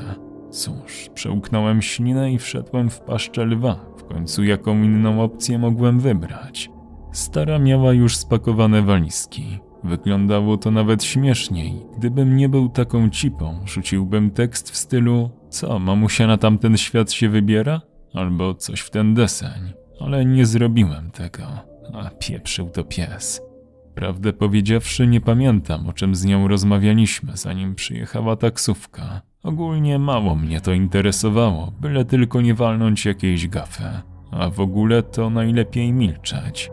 Cóż, 0.51 1.09
przełknąłem 1.13 1.81
ślinę 1.81 2.33
i 2.33 2.37
wszedłem 2.37 2.89
w 2.89 2.99
paszczę 2.99 3.45
lwa. 3.45 3.75
W 3.97 4.03
końcu 4.03 4.43
jaką 4.43 4.83
inną 4.83 5.21
opcję 5.21 5.59
mogłem 5.59 5.99
wybrać? 5.99 6.74
Stara 7.15 7.59
miała 7.59 7.93
już 7.93 8.17
spakowane 8.17 8.81
walizki. 8.81 9.59
Wyglądało 9.83 10.57
to 10.57 10.71
nawet 10.71 11.03
śmieszniej. 11.03 11.73
Gdybym 11.97 12.37
nie 12.37 12.49
był 12.49 12.69
taką 12.69 13.09
cipą, 13.09 13.59
rzuciłbym 13.65 14.31
tekst 14.31 14.71
w 14.71 14.77
stylu 14.77 15.29
Co, 15.49 15.79
mamusia 15.79 16.27
na 16.27 16.37
tamten 16.37 16.77
świat 16.77 17.11
się 17.11 17.29
wybiera? 17.29 17.81
Albo 18.13 18.53
coś 18.53 18.79
w 18.79 18.89
ten 18.89 19.13
deseń. 19.13 19.73
Ale 19.99 20.25
nie 20.25 20.45
zrobiłem 20.45 21.11
tego. 21.11 21.43
A 21.93 22.09
pieprzył 22.09 22.69
to 22.69 22.83
pies. 22.83 23.41
Prawdę 23.93 24.33
powiedziawszy, 24.33 25.07
nie 25.07 25.21
pamiętam, 25.21 25.89
o 25.89 25.93
czym 25.93 26.15
z 26.15 26.25
nią 26.25 26.47
rozmawialiśmy, 26.47 27.37
zanim 27.37 27.75
przyjechała 27.75 28.35
taksówka. 28.35 29.21
Ogólnie 29.43 29.99
mało 29.99 30.35
mnie 30.35 30.61
to 30.61 30.73
interesowało, 30.73 31.73
byle 31.81 32.05
tylko 32.05 32.41
nie 32.41 32.53
walnąć 32.53 33.05
jakiejś 33.05 33.47
gafę. 33.47 34.01
A 34.31 34.49
w 34.49 34.59
ogóle 34.59 35.03
to 35.03 35.29
najlepiej 35.29 35.93
milczeć. 35.93 36.71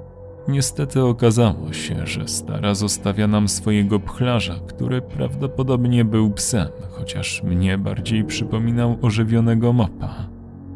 Niestety 0.49 1.03
okazało 1.03 1.73
się, 1.73 2.07
że 2.07 2.29
stara 2.29 2.75
zostawia 2.75 3.27
nam 3.27 3.49
swojego 3.49 4.01
pchlarza, 4.01 4.55
który 4.67 5.03
prawdopodobnie 5.03 6.05
był 6.05 6.31
psem, 6.31 6.69
chociaż 6.91 7.43
mnie 7.43 7.79
bardziej 7.79 8.25
przypominał 8.25 8.99
ożywionego 9.03 9.73
mopa. 9.73 10.15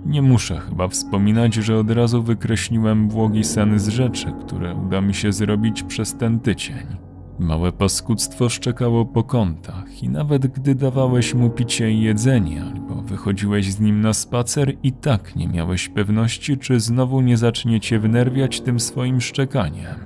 Nie 0.07 0.23
muszę 0.23 0.57
chyba 0.57 0.89
wspominać, 0.89 1.55
że 1.55 1.79
od 1.79 1.91
razu 1.91 2.23
wykreśliłem 2.23 3.09
błogi 3.09 3.45
sen 3.45 3.79
z 3.79 3.89
rzeczy, 3.89 4.33
które 4.41 4.75
uda 4.75 5.01
mi 5.01 5.15
się 5.15 5.33
zrobić 5.33 5.83
przez 5.83 6.15
ten 6.15 6.41
tydzień. 6.41 7.06
Małe 7.39 7.73
paskudztwo 7.73 8.49
szczekało 8.49 9.05
po 9.05 9.25
kątach 9.25 10.03
i 10.03 10.09
nawet 10.09 10.47
gdy 10.47 10.75
dawałeś 10.75 11.35
mu 11.35 11.51
picie 11.51 11.91
i 11.91 12.01
jedzenie 12.01 12.65
albo 12.65 12.95
wychodziłeś 12.95 13.73
z 13.73 13.81
nim 13.81 14.01
na 14.01 14.13
spacer 14.13 14.73
i 14.83 14.93
tak 14.93 15.37
nie 15.37 15.49
miałeś 15.49 15.89
pewności, 15.89 16.59
czy 16.59 16.81
znowu 16.81 17.21
nie 17.21 17.37
zacznie 17.37 17.81
cię 17.81 17.99
wnerwiać 17.99 18.61
tym 18.61 18.81
swoim 18.81 19.21
szczekaniem. 19.21 19.97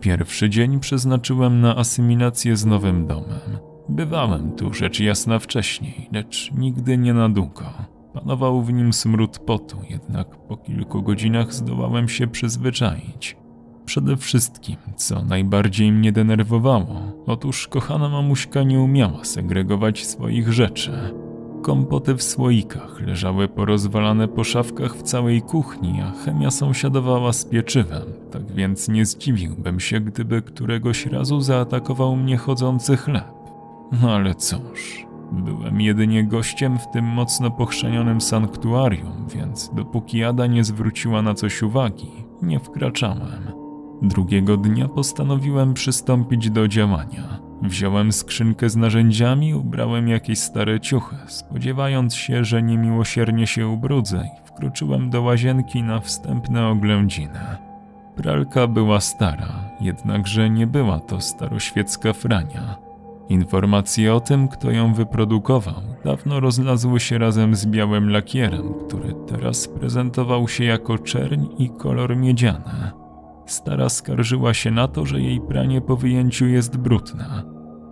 Pierwszy 0.00 0.50
dzień 0.50 0.80
przeznaczyłem 0.80 1.60
na 1.60 1.76
asymilację 1.76 2.56
z 2.56 2.66
nowym 2.66 3.06
domem. 3.06 3.58
Bywałem 3.88 4.52
tu 4.52 4.74
rzecz 4.74 5.00
jasna 5.00 5.38
wcześniej, 5.38 6.08
lecz 6.12 6.52
nigdy 6.52 6.98
nie 6.98 7.14
na 7.14 7.28
długo. 7.28 7.64
Panował 8.14 8.62
w 8.62 8.72
nim 8.72 8.92
smród 8.92 9.38
potu, 9.38 9.76
jednak 9.90 10.36
po 10.36 10.56
kilku 10.56 11.02
godzinach 11.02 11.54
zdołałem 11.54 12.08
się 12.08 12.26
przyzwyczaić. 12.26 13.36
Przede 13.86 14.16
wszystkim, 14.16 14.76
co 14.96 15.22
najbardziej 15.22 15.92
mnie 15.92 16.12
denerwowało, 16.12 17.00
otóż 17.26 17.68
kochana 17.68 18.08
mamuśka 18.08 18.62
nie 18.62 18.80
umiała 18.80 19.24
segregować 19.24 20.06
swoich 20.06 20.52
rzeczy. 20.52 20.92
Kompoty 21.62 22.14
w 22.14 22.22
słoikach 22.22 23.00
leżały 23.00 23.48
porozwalane 23.48 24.28
po 24.28 24.44
szafkach 24.44 24.96
w 24.96 25.02
całej 25.02 25.42
kuchni, 25.42 26.00
a 26.00 26.10
chemia 26.24 26.50
sąsiadowała 26.50 27.32
z 27.32 27.44
pieczywem, 27.44 28.02
tak 28.30 28.52
więc 28.52 28.88
nie 28.88 29.06
zdziwiłbym 29.06 29.80
się, 29.80 30.00
gdyby 30.00 30.42
któregoś 30.42 31.06
razu 31.06 31.40
zaatakował 31.40 32.16
mnie 32.16 32.36
chodzący 32.36 32.96
chleb. 32.96 33.32
No 34.02 34.12
ale 34.12 34.34
cóż, 34.34 35.06
byłem 35.32 35.80
jedynie 35.80 36.24
gościem 36.24 36.78
w 36.78 36.90
tym 36.90 37.04
mocno 37.04 37.50
pochrzanionym 37.50 38.20
sanktuarium, 38.20 39.26
więc 39.34 39.70
dopóki 39.74 40.24
Ada 40.24 40.46
nie 40.46 40.64
zwróciła 40.64 41.22
na 41.22 41.34
coś 41.34 41.62
uwagi, 41.62 42.10
nie 42.42 42.60
wkraczałem. 42.60 43.65
Drugiego 44.02 44.56
dnia 44.56 44.88
postanowiłem 44.88 45.74
przystąpić 45.74 46.50
do 46.50 46.68
działania. 46.68 47.46
Wziąłem 47.62 48.12
skrzynkę 48.12 48.70
z 48.70 48.76
narzędziami, 48.76 49.54
ubrałem 49.54 50.08
jakieś 50.08 50.38
stare 50.38 50.80
ciuchy, 50.80 51.16
spodziewając 51.26 52.14
się, 52.14 52.44
że 52.44 52.62
niemiłosiernie 52.62 53.46
się 53.46 53.68
ubrudzę 53.68 54.28
i 54.36 54.48
wkroczyłem 54.48 55.10
do 55.10 55.22
łazienki 55.22 55.82
na 55.82 56.00
wstępne 56.00 56.68
oględziny. 56.68 57.40
Pralka 58.16 58.66
była 58.66 59.00
stara, 59.00 59.70
jednakże 59.80 60.50
nie 60.50 60.66
była 60.66 61.00
to 61.00 61.20
staroświecka 61.20 62.12
frania. 62.12 62.76
Informacje 63.28 64.14
o 64.14 64.20
tym, 64.20 64.48
kto 64.48 64.70
ją 64.70 64.94
wyprodukował, 64.94 65.82
dawno 66.04 66.40
rozlazły 66.40 67.00
się 67.00 67.18
razem 67.18 67.54
z 67.54 67.66
białym 67.66 68.10
lakierem, 68.10 68.74
który 68.86 69.14
teraz 69.26 69.68
prezentował 69.68 70.48
się 70.48 70.64
jako 70.64 70.98
czerń 70.98 71.46
i 71.58 71.70
kolor 71.70 72.16
miedziany. 72.16 73.05
Stara 73.46 73.88
skarżyła 73.88 74.54
się 74.54 74.70
na 74.70 74.88
to, 74.88 75.06
że 75.06 75.20
jej 75.20 75.40
pranie 75.40 75.80
po 75.80 75.96
wyjęciu 75.96 76.46
jest 76.46 76.76
brudne. 76.76 77.42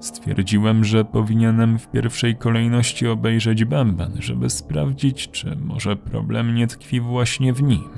Stwierdziłem, 0.00 0.84
że 0.84 1.04
powinienem 1.04 1.78
w 1.78 1.90
pierwszej 1.90 2.36
kolejności 2.36 3.08
obejrzeć 3.08 3.64
bęben, 3.64 4.12
żeby 4.18 4.50
sprawdzić, 4.50 5.30
czy 5.30 5.56
może 5.56 5.96
problem 5.96 6.54
nie 6.54 6.66
tkwi 6.66 7.00
właśnie 7.00 7.52
w 7.52 7.62
nim. 7.62 7.88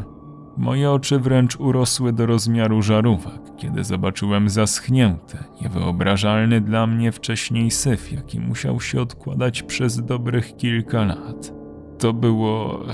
Moje 0.57 0.91
oczy 0.91 1.19
wręcz 1.19 1.57
urosły 1.57 2.13
do 2.13 2.27
rozmiaru 2.27 2.83
żarówek, 2.83 3.41
kiedy 3.57 3.85
zobaczyłem 3.85 4.49
zaschnięty, 4.49 5.39
niewyobrażalny 5.63 6.61
dla 6.61 6.87
mnie 6.87 7.13
wcześniej 7.13 7.71
syf, 7.71 8.13
jaki 8.13 8.41
musiał 8.41 8.81
się 8.81 9.01
odkładać 9.01 9.63
przez 9.63 10.05
dobrych 10.05 10.57
kilka 10.57 11.05
lat. 11.05 11.53
To 11.99 12.13
było. 12.13 12.85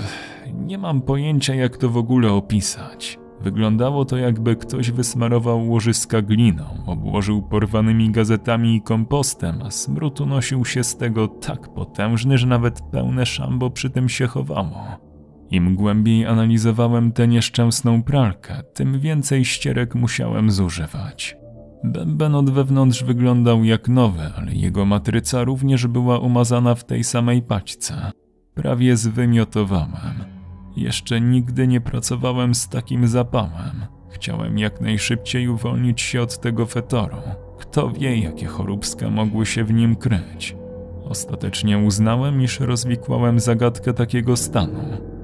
Nie 0.53 0.77
mam 0.77 1.01
pojęcia, 1.01 1.55
jak 1.55 1.77
to 1.77 1.89
w 1.89 1.97
ogóle 1.97 2.31
opisać. 2.31 3.22
Wyglądało 3.43 4.05
to 4.05 4.17
jakby 4.17 4.55
ktoś 4.55 4.91
wysmarował 4.91 5.69
łożyska 5.69 6.21
gliną, 6.21 6.63
obłożył 6.85 7.41
porwanymi 7.41 8.11
gazetami 8.11 8.75
i 8.75 8.81
kompostem, 8.81 9.61
a 9.61 9.71
smród 9.71 10.21
unosił 10.21 10.65
się 10.65 10.83
z 10.83 10.97
tego 10.97 11.27
tak 11.27 11.73
potężny, 11.73 12.37
że 12.37 12.47
nawet 12.47 12.81
pełne 12.91 13.25
szambo 13.25 13.69
przy 13.69 13.89
tym 13.89 14.09
się 14.09 14.27
chowało. 14.27 14.83
Im 15.51 15.75
głębiej 15.75 16.25
analizowałem 16.25 17.11
tę 17.11 17.27
nieszczęsną 17.27 18.03
pralkę, 18.03 18.63
tym 18.73 18.99
więcej 18.99 19.45
ścierek 19.45 19.95
musiałem 19.95 20.51
zużywać. 20.51 21.37
Bęben 21.83 22.35
od 22.35 22.49
wewnątrz 22.49 23.03
wyglądał 23.03 23.63
jak 23.63 23.87
nowy, 23.87 24.31
ale 24.37 24.53
jego 24.53 24.85
matryca 24.85 25.43
również 25.43 25.87
była 25.87 26.19
umazana 26.19 26.75
w 26.75 26.85
tej 26.85 27.03
samej 27.03 27.41
paćce. 27.41 28.11
Prawie 28.53 28.97
zwymiotowałem. 28.97 30.32
Jeszcze 30.75 31.21
nigdy 31.21 31.67
nie 31.67 31.81
pracowałem 31.81 32.55
z 32.55 32.69
takim 32.69 33.07
zapałem. 33.07 33.85
Chciałem 34.09 34.57
jak 34.57 34.81
najszybciej 34.81 35.47
uwolnić 35.47 36.01
się 36.01 36.21
od 36.21 36.39
tego 36.39 36.65
fetoru. 36.65 37.17
Kto 37.57 37.89
wie, 37.89 38.17
jakie 38.17 38.45
choróbska 38.45 39.09
mogły 39.09 39.45
się 39.45 39.63
w 39.63 39.73
nim 39.73 39.95
kryć. 39.95 40.55
Ostatecznie 41.03 41.77
uznałem, 41.77 42.41
iż 42.41 42.59
rozwikłałem 42.59 43.39
zagadkę 43.39 43.93
takiego 43.93 44.37
stanu. 44.37 44.79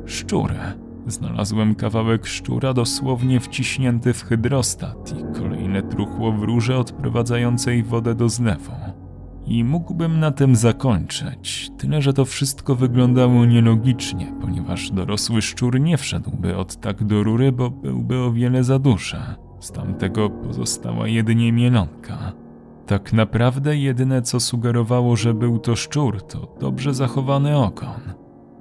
Szczury. 0.06 0.60
Znalazłem 1.08 1.76
kawałek 1.76 2.26
szczura 2.26 2.74
dosłownie 2.74 3.40
wciśnięty 3.40 4.14
w 4.14 4.24
hydrostat 4.24 5.14
i 5.20 5.40
kolejne 5.40 5.84
truchło 5.84 6.32
w 6.32 6.44
rurze 6.44 6.78
odprowadzającej 6.78 7.84
wodę 7.84 8.16
do 8.16 8.30
zlewu. 8.30 8.72
I 9.50 9.64
mógłbym 9.64 10.20
na 10.20 10.32
tym 10.32 10.56
zakończyć, 10.56 11.72
tyle 11.78 12.02
że 12.02 12.14
to 12.14 12.26
wszystko 12.26 12.76
wyglądało 12.76 13.46
nielogicznie, 13.46 14.34
ponieważ 14.42 14.92
dorosły 14.92 15.42
szczur 15.42 15.80
nie 15.82 15.98
wszedłby 15.98 16.58
od 16.58 16.76
tak 16.76 17.04
do 17.04 17.24
rury, 17.24 17.52
bo 17.52 17.70
byłby 17.70 18.20
o 18.20 18.32
wiele 18.32 18.64
za 18.64 18.80
duży. 18.80 19.18
Z 19.60 19.72
tamtego 19.72 20.30
pozostała 20.30 21.08
jedynie 21.08 21.54
mielonka. 21.54 22.32
Tak 22.86 23.14
naprawdę 23.14 23.78
jedyne 23.78 24.22
co 24.22 24.40
sugerowało, 24.40 25.16
że 25.16 25.34
był 25.34 25.60
to 25.60 25.76
szczur, 25.76 26.22
to 26.22 26.56
dobrze 26.60 26.94
zachowany 26.94 27.58
ogon. 27.58 28.02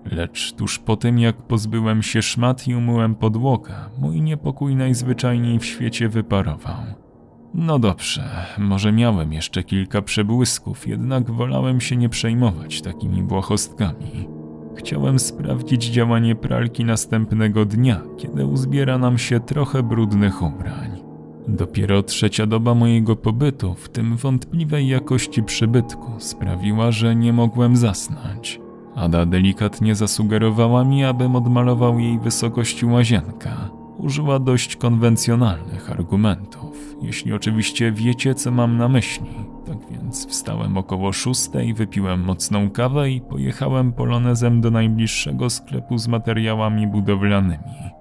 Lecz 0.05 0.53
tuż 0.53 0.79
po 0.79 0.97
tym, 0.97 1.19
jak 1.19 1.37
pozbyłem 1.37 2.03
się 2.03 2.23
szmat 2.23 2.69
i 2.69 2.75
umyłem 2.75 3.15
podłogę, 3.15 3.75
mój 3.99 4.23
niepokój 4.23 4.77
najzwyczajniej 4.77 5.59
w 5.59 5.65
świecie 5.65 6.09
wyparował. 6.09 7.08
No 7.55 7.79
dobrze, 7.79 8.47
może 8.59 8.93
miałem 8.93 9.33
jeszcze 9.33 9.63
kilka 9.63 10.03
przebłysków, 10.03 10.89
jednak 10.89 11.31
wolałem 11.31 11.81
się 11.81 11.97
nie 11.97 12.09
przejmować 12.09 12.83
takimi 12.83 13.23
błahostkami. 13.23 14.29
Chciałem 14.77 15.19
sprawdzić 15.19 15.85
działanie 15.85 16.35
pralki 16.35 16.85
następnego 16.85 17.65
dnia, 17.65 18.01
kiedy 18.17 18.47
uzbiera 18.47 18.99
nam 18.99 19.19
się 19.19 19.41
trochę 19.41 19.83
brudnych 19.83 20.43
ubrań. 20.43 21.03
Dopiero 21.49 22.03
trzecia 22.03 22.47
doba 22.47 22.75
mojego 22.75 23.17
pobytu 23.17 23.75
w 23.75 23.89
tym 23.89 24.17
wątpliwej 24.17 24.89
jakości 24.89 25.43
przybytku 25.43 26.13
sprawiła, 26.19 26.91
że 26.91 27.17
nie 27.17 27.33
mogłem 27.33 27.77
zasnąć. 27.77 28.61
Ada 28.95 29.27
delikatnie 29.27 29.95
zasugerowała 29.95 30.85
mi, 30.85 31.05
abym 31.05 31.37
odmalował 31.37 31.99
jej 31.99 32.19
wysokość 32.19 32.85
łazienkę. 32.85 33.51
Użyła 33.99 34.39
dość 34.39 34.77
konwencjonalnych 34.77 35.91
argumentów, 35.91 36.97
jeśli 37.03 37.33
oczywiście 37.33 37.93
wiecie, 37.93 38.35
co 38.35 38.51
mam 38.51 38.77
na 38.77 38.89
myśli. 38.89 39.31
Tak 39.67 39.77
więc 39.91 40.27
wstałem 40.27 40.77
około 40.77 41.13
szóstej, 41.13 41.75
wypiłem 41.75 42.25
mocną 42.25 42.71
kawę 42.71 43.11
i 43.11 43.21
pojechałem 43.21 43.93
polonezem 43.93 44.61
do 44.61 44.71
najbliższego 44.71 45.51
sklepu 45.51 45.99
z 45.99 46.09
materiałami 46.09 46.87
budowlanymi. 46.87 47.99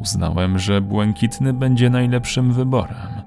Uznałem, 0.00 0.58
że 0.58 0.80
błękitny 0.80 1.52
będzie 1.52 1.90
najlepszym 1.90 2.52
wyborem. 2.52 3.22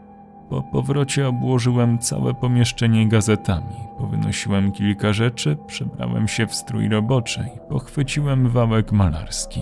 Po 0.50 0.64
powrocie 0.64 1.28
obłożyłem 1.28 2.00
całe 2.00 2.34
pomieszczenie 2.34 3.08
gazetami, 3.08 3.76
powynosiłem 3.98 4.72
kilka 4.72 5.14
rzeczy, 5.14 5.58
przebrałem 5.68 6.28
się 6.28 6.48
w 6.48 6.56
strój 6.56 6.90
roboczy 6.90 7.46
i 7.56 7.70
pochwyciłem 7.70 8.50
wałek 8.50 8.92
malarski. 8.92 9.62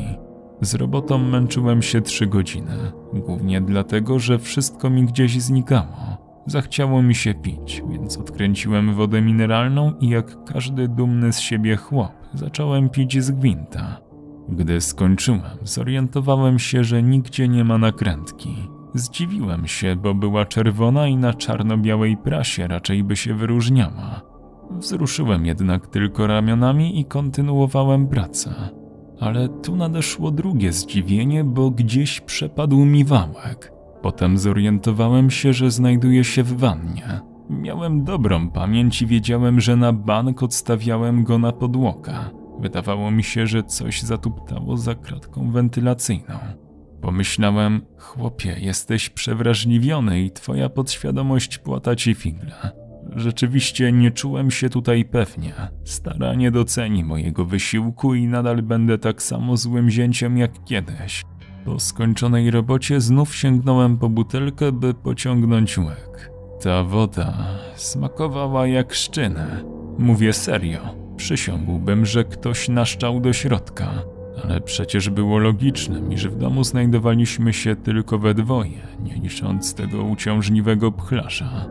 Z 0.61 0.75
robotą 0.75 1.17
męczyłem 1.17 1.81
się 1.81 2.01
trzy 2.01 2.27
godziny, 2.27 2.91
głównie 3.13 3.61
dlatego, 3.61 4.19
że 4.19 4.39
wszystko 4.39 4.89
mi 4.89 5.05
gdzieś 5.05 5.41
znikało. 5.41 6.17
Zachciało 6.47 7.01
mi 7.01 7.15
się 7.15 7.33
pić, 7.33 7.83
więc 7.89 8.17
odkręciłem 8.17 8.93
wodę 8.93 9.21
mineralną 9.21 9.93
i 9.99 10.09
jak 10.09 10.43
każdy 10.43 10.87
dumny 10.87 11.33
z 11.33 11.39
siebie 11.39 11.75
chłop, 11.75 12.11
zacząłem 12.33 12.89
pić 12.89 13.23
z 13.23 13.31
gwinta. 13.31 13.97
Gdy 14.49 14.81
skończyłem, 14.81 15.41
zorientowałem 15.63 16.59
się, 16.59 16.83
że 16.83 17.03
nigdzie 17.03 17.47
nie 17.47 17.63
ma 17.63 17.77
nakrętki. 17.77 18.55
Zdziwiłem 18.93 19.67
się, 19.67 19.95
bo 19.95 20.13
była 20.13 20.45
czerwona 20.45 21.07
i 21.07 21.15
na 21.15 21.33
czarno-białej 21.33 22.17
prasie 22.17 22.67
raczej 22.67 23.03
by 23.03 23.15
się 23.15 23.33
wyróżniała. 23.33 24.21
Wzruszyłem 24.71 25.45
jednak 25.45 25.87
tylko 25.87 26.27
ramionami 26.27 26.99
i 26.99 27.05
kontynuowałem 27.05 28.07
pracę. 28.07 28.53
Ale 29.19 29.49
tu 29.49 29.75
nadeszło 29.75 30.31
drugie 30.31 30.71
zdziwienie, 30.73 31.43
bo 31.43 31.71
gdzieś 31.71 32.21
przepadł 32.21 32.85
mi 32.85 33.05
wałek. 33.05 33.71
Potem 34.01 34.37
zorientowałem 34.37 35.31
się, 35.31 35.53
że 35.53 35.71
znajduję 35.71 36.23
się 36.23 36.43
w 36.43 36.53
wannie. 36.57 37.21
Miałem 37.49 38.03
dobrą 38.03 38.49
pamięć 38.49 39.01
i 39.01 39.07
wiedziałem, 39.07 39.61
że 39.61 39.75
na 39.75 39.93
bank 39.93 40.43
odstawiałem 40.43 41.23
go 41.23 41.37
na 41.37 41.51
podłokę. 41.51 42.13
Wydawało 42.59 43.11
mi 43.11 43.23
się, 43.23 43.47
że 43.47 43.63
coś 43.63 44.01
zatuptało 44.01 44.77
za 44.77 44.95
kratką 44.95 45.51
wentylacyjną. 45.51 46.35
Pomyślałem, 47.01 47.81
chłopie, 47.97 48.55
jesteś 48.59 49.09
przewrażliwiony 49.09 50.21
i 50.21 50.31
twoja 50.31 50.69
podświadomość 50.69 51.57
płata 51.57 51.95
ci 51.95 52.15
figle. 52.15 52.84
Rzeczywiście 53.15 53.91
nie 53.91 54.11
czułem 54.11 54.51
się 54.51 54.69
tutaj 54.69 55.05
pewnie. 55.05 55.53
Stara 55.83 56.33
nie 56.33 56.51
doceni 56.51 57.03
mojego 57.03 57.45
wysiłku 57.45 58.15
i 58.15 58.27
nadal 58.27 58.61
będę 58.61 58.97
tak 58.97 59.23
samo 59.23 59.57
złym 59.57 59.89
zięciem 59.89 60.37
jak 60.37 60.63
kiedyś. 60.63 61.23
Po 61.65 61.79
skończonej 61.79 62.51
robocie 62.51 63.01
znów 63.01 63.35
sięgnąłem 63.35 63.97
po 63.97 64.09
butelkę, 64.09 64.71
by 64.71 64.93
pociągnąć 64.93 65.77
łyk. 65.77 66.31
Ta 66.63 66.83
woda 66.83 67.33
smakowała 67.75 68.67
jak 68.67 68.93
szczynę. 68.93 69.63
Mówię 69.99 70.33
serio. 70.33 70.79
Przysiągłbym, 71.17 72.05
że 72.05 72.23
ktoś 72.23 72.69
naszczał 72.69 73.19
do 73.19 73.33
środka. 73.33 73.91
Ale 74.43 74.61
przecież 74.61 75.09
było 75.09 75.39
logicznym, 75.39 76.11
iż 76.11 76.27
w 76.27 76.37
domu 76.37 76.63
znajdowaliśmy 76.63 77.53
się 77.53 77.75
tylko 77.75 78.19
we 78.19 78.33
dwoje, 78.33 78.87
nie 78.99 79.15
licząc 79.15 79.73
tego 79.73 80.03
uciążliwego 80.03 80.91
pchlarza. 80.91 81.65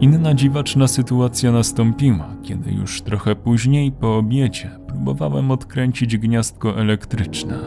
Inna 0.00 0.34
dziwaczna 0.34 0.88
sytuacja 0.88 1.52
nastąpiła, 1.52 2.36
kiedy 2.42 2.72
już 2.72 3.02
trochę 3.02 3.36
później, 3.36 3.92
po 3.92 4.16
obiedzie, 4.16 4.70
próbowałem 4.88 5.50
odkręcić 5.50 6.16
gniazdko 6.16 6.78
elektryczne. 6.78 7.58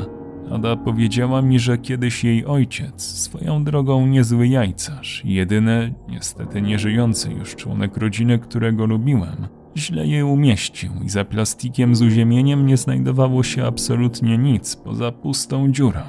Ada 0.51 0.75
powiedziała 0.75 1.41
mi, 1.41 1.60
że 1.60 1.77
kiedyś 1.77 2.23
jej 2.23 2.45
ojciec, 2.45 3.01
swoją 3.01 3.63
drogą 3.63 4.07
niezły 4.07 4.47
jajcarz, 4.47 5.21
jedyny, 5.25 5.93
niestety 6.10 6.62
nieżyjący 6.62 7.31
już 7.31 7.55
członek 7.55 7.97
rodziny, 7.97 8.39
którego 8.39 8.86
lubiłem, 8.86 9.47
źle 9.77 10.07
je 10.07 10.25
umieścił 10.25 10.91
i 11.05 11.10
za 11.10 11.25
plastikiem 11.25 11.95
z 11.95 12.01
uziemieniem 12.01 12.65
nie 12.65 12.77
znajdowało 12.77 13.43
się 13.43 13.65
absolutnie 13.65 14.38
nic 14.38 14.75
poza 14.75 15.12
pustą 15.12 15.71
dziurą. 15.71 16.01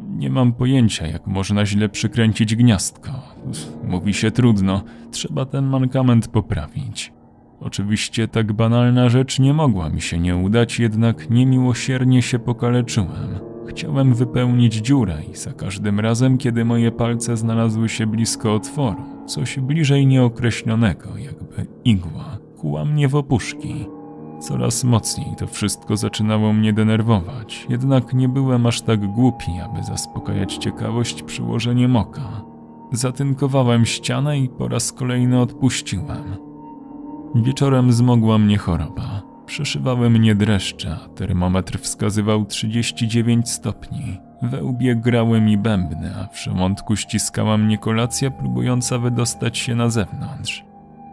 Nie 0.00 0.30
mam 0.30 0.52
pojęcia, 0.52 1.06
jak 1.06 1.26
można 1.26 1.66
źle 1.66 1.88
przykręcić 1.88 2.56
gniazdko. 2.56 3.33
Mówi 3.88 4.14
się 4.14 4.30
trudno, 4.30 4.82
trzeba 5.10 5.44
ten 5.46 5.66
mankament 5.66 6.28
poprawić. 6.28 7.12
Oczywiście 7.60 8.28
tak 8.28 8.52
banalna 8.52 9.08
rzecz 9.08 9.38
nie 9.38 9.54
mogła 9.54 9.88
mi 9.88 10.00
się 10.00 10.18
nie 10.18 10.36
udać, 10.36 10.78
jednak 10.78 11.30
niemiłosiernie 11.30 12.22
się 12.22 12.38
pokaleczyłem. 12.38 13.38
Chciałem 13.68 14.14
wypełnić 14.14 14.74
dziurę 14.74 15.18
i 15.32 15.36
za 15.36 15.52
każdym 15.52 16.00
razem, 16.00 16.38
kiedy 16.38 16.64
moje 16.64 16.92
palce 16.92 17.36
znalazły 17.36 17.88
się 17.88 18.06
blisko 18.06 18.54
otworu, 18.54 19.02
coś 19.26 19.58
bliżej 19.58 20.06
nieokreślonego, 20.06 21.16
jakby 21.18 21.66
igła, 21.84 22.38
kuła 22.58 22.84
mnie 22.84 23.08
w 23.08 23.14
opuszki. 23.14 23.86
Coraz 24.40 24.84
mocniej 24.84 25.36
to 25.38 25.46
wszystko 25.46 25.96
zaczynało 25.96 26.52
mnie 26.52 26.72
denerwować, 26.72 27.66
jednak 27.68 28.14
nie 28.14 28.28
byłem 28.28 28.66
aż 28.66 28.82
tak 28.82 29.06
głupi, 29.06 29.52
aby 29.64 29.82
zaspokajać 29.82 30.56
ciekawość 30.56 31.22
przyłożeniem 31.22 31.96
oka. 31.96 32.53
Zatynkowałem 32.92 33.86
ścianę 33.86 34.38
i 34.38 34.48
po 34.48 34.68
raz 34.68 34.92
kolejny 34.92 35.40
odpuściłem. 35.40 36.36
Wieczorem 37.34 37.92
zmogła 37.92 38.38
mnie 38.38 38.58
choroba. 38.58 39.22
Przeszywały 39.46 40.10
mnie 40.10 40.34
dreszcze, 40.34 40.98
termometr 41.14 41.78
wskazywał 41.78 42.44
39 42.44 43.50
stopni. 43.50 44.18
We 44.42 44.64
łbie 44.64 44.96
grały 44.96 45.40
mi 45.40 45.58
bębny, 45.58 46.12
a 46.16 46.26
w 46.26 46.42
żołądku 46.42 46.96
ściskała 46.96 47.56
mnie 47.56 47.78
kolacja 47.78 48.30
próbująca 48.30 48.98
wydostać 48.98 49.58
się 49.58 49.74
na 49.74 49.90
zewnątrz. 49.90 50.64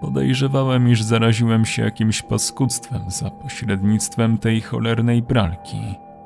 Podejrzewałem, 0.02 0.90
iż 0.90 1.02
zaraziłem 1.02 1.66
się 1.66 1.82
jakimś 1.82 2.22
paskudztwem 2.22 3.02
za 3.08 3.30
pośrednictwem 3.30 4.38
tej 4.38 4.62
cholernej 4.62 5.24
pralki. 5.24 5.82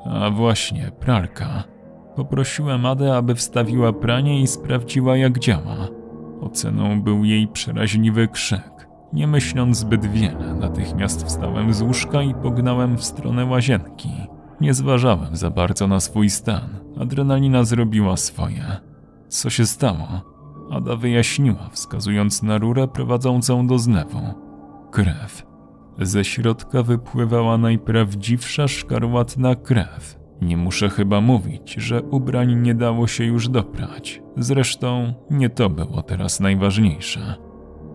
A 0.05 0.29
właśnie, 0.29 0.91
pralka. 0.99 1.74
Poprosiłem 2.15 2.85
Adę, 2.85 3.15
aby 3.15 3.35
wstawiła 3.35 3.93
pranie 3.93 4.41
i 4.41 4.47
sprawdziła, 4.47 5.17
jak 5.17 5.39
działa. 5.39 5.87
Oceną 6.41 7.01
był 7.01 7.23
jej 7.23 7.47
przeraźliwy 7.47 8.27
krzyk. 8.27 8.87
Nie 9.13 9.27
myśląc 9.27 9.77
zbyt 9.77 10.05
wiele, 10.05 10.55
natychmiast 10.59 11.25
wstałem 11.25 11.73
z 11.73 11.81
łóżka 11.81 12.21
i 12.21 12.33
pognałem 12.33 12.97
w 12.97 13.03
stronę 13.03 13.45
łazienki. 13.45 14.09
Nie 14.61 14.73
zważałem 14.73 15.35
za 15.35 15.49
bardzo 15.49 15.87
na 15.87 15.99
swój 15.99 16.29
stan. 16.29 16.69
Adrenalina 16.99 17.63
zrobiła 17.63 18.17
swoje. 18.17 18.65
Co 19.27 19.49
się 19.49 19.65
stało? 19.65 20.07
Ada 20.71 20.95
wyjaśniła, 20.95 21.69
wskazując 21.71 22.43
na 22.43 22.57
rurę 22.57 22.87
prowadzącą 22.87 23.67
do 23.67 23.79
zlewu. 23.79 24.21
Krew. 24.91 25.43
Ze 25.99 26.23
środka 26.23 26.83
wypływała 26.83 27.57
najprawdziwsza 27.57 28.67
szkarłatna 28.67 29.55
krew. 29.55 30.24
Nie 30.41 30.57
muszę 30.57 30.89
chyba 30.89 31.21
mówić, 31.21 31.73
że 31.73 32.01
ubrań 32.01 32.61
nie 32.61 32.75
dało 32.75 33.07
się 33.07 33.23
już 33.23 33.49
doprać. 33.49 34.21
Zresztą 34.37 35.13
nie 35.29 35.49
to 35.49 35.69
było 35.69 36.01
teraz 36.01 36.39
najważniejsze. 36.39 37.35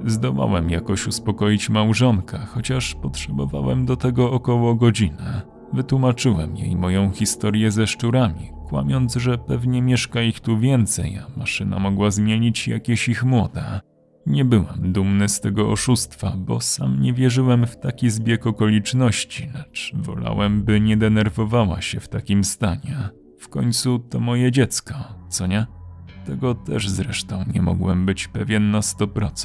Zdołałem 0.07 0.71
jakoś 0.71 1.07
uspokoić 1.07 1.69
małżonka, 1.69 2.39
chociaż 2.47 2.95
potrzebowałem 2.95 3.87
do 3.87 3.97
tego 3.97 4.33
około 4.33 4.75
godziny. 4.75 5.41
Wytłumaczyłem 5.73 6.57
jej 6.57 6.77
moją 6.77 7.11
historię 7.11 7.71
ze 7.71 7.87
szczurami, 7.87 8.51
kłamiąc, 8.69 9.15
że 9.15 9.39
pewnie 9.39 9.83
mieszka 9.83 10.23
ich 10.23 10.41
tu 10.41 10.59
więcej, 10.59 11.19
a 11.19 11.39
maszyna 11.39 11.79
mogła 11.79 12.11
zmienić 12.11 12.69
jakieś 12.69 13.09
ich 13.09 13.25
młoda. 13.25 13.81
Nie 14.31 14.45
byłem 14.45 14.93
dumny 14.93 15.29
z 15.29 15.41
tego 15.41 15.71
oszustwa, 15.71 16.33
bo 16.37 16.61
sam 16.61 17.03
nie 17.03 17.13
wierzyłem 17.13 17.67
w 17.67 17.77
taki 17.77 18.11
zbieg 18.11 18.47
okoliczności, 18.47 19.51
lecz 19.55 19.93
wolałem, 19.95 20.63
by 20.63 20.81
nie 20.81 20.97
denerwowała 20.97 21.83
się 21.83 22.01
w 22.01 22.09
takim 22.09 22.45
stanie. 22.45 22.97
W 23.39 23.49
końcu 23.49 23.99
to 23.99 24.21
moje 24.21 24.53
dziecko, 24.53 24.95
co 25.29 25.47
nie? 25.47 25.67
Tego 26.27 26.55
też 26.55 26.89
zresztą 26.89 27.45
nie 27.55 27.63
mogłem 27.63 28.07
być 28.07 28.29
pewien 28.29 28.71
na 28.71 28.81
100%. 28.81 29.37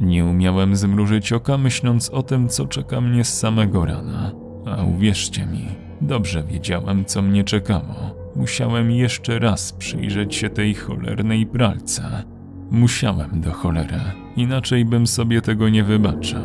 Nie 0.00 0.24
umiałem 0.24 0.76
zmrużyć 0.76 1.32
oka, 1.32 1.58
myśląc 1.58 2.10
o 2.10 2.22
tym, 2.22 2.48
co 2.48 2.66
czeka 2.66 3.00
mnie 3.00 3.24
z 3.24 3.38
samego 3.38 3.84
rana. 3.84 4.32
A 4.66 4.82
uwierzcie 4.82 5.46
mi, 5.46 5.66
dobrze 6.00 6.42
wiedziałem, 6.42 7.04
co 7.04 7.22
mnie 7.22 7.44
czekało. 7.44 8.14
Musiałem 8.36 8.90
jeszcze 8.90 9.38
raz 9.38 9.72
przyjrzeć 9.72 10.34
się 10.34 10.50
tej 10.50 10.74
cholernej 10.74 11.46
pralce. 11.46 12.31
Musiałem 12.72 13.40
do 13.40 13.52
cholery, 13.52 14.00
inaczej 14.36 14.84
bym 14.84 15.06
sobie 15.06 15.42
tego 15.42 15.68
nie 15.68 15.84
wybaczył. 15.84 16.42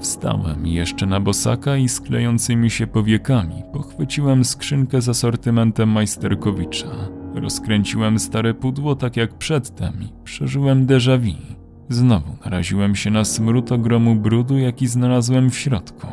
Wstałem 0.00 0.66
jeszcze 0.66 1.06
na 1.06 1.20
bosaka 1.20 1.76
i 1.76 1.88
sklejącymi 1.88 2.70
się 2.70 2.86
powiekami 2.86 3.62
pochwyciłem 3.72 4.44
skrzynkę 4.44 5.00
z 5.02 5.08
asortymentem 5.08 5.88
Majsterkowicza. 5.88 6.88
Rozkręciłem 7.34 8.18
stare 8.18 8.54
pudło 8.54 8.96
tak 8.96 9.16
jak 9.16 9.34
przedtem 9.34 9.92
i 10.02 10.24
przeżyłem 10.24 10.86
déjà 10.86 11.18
vu. 11.18 11.56
Znowu 11.88 12.36
naraziłem 12.44 12.96
się 12.96 13.10
na 13.10 13.24
smród 13.24 13.72
ogromu 13.72 14.14
brudu, 14.14 14.58
jaki 14.58 14.86
znalazłem 14.86 15.50
w 15.50 15.58
środku. 15.58 16.06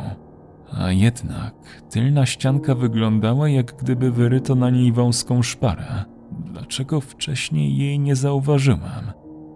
A 0.78 0.92
jednak 0.92 1.54
tylna 1.90 2.26
ścianka 2.26 2.74
wyglądała, 2.74 3.48
jak 3.48 3.76
gdyby 3.76 4.10
wyryto 4.10 4.54
na 4.54 4.70
niej 4.70 4.92
wąską 4.92 5.42
szparę. 5.42 6.11
Dlaczego 6.52 7.00
wcześniej 7.00 7.76
jej 7.76 7.98
nie 7.98 8.16
zauważyłem? 8.16 9.12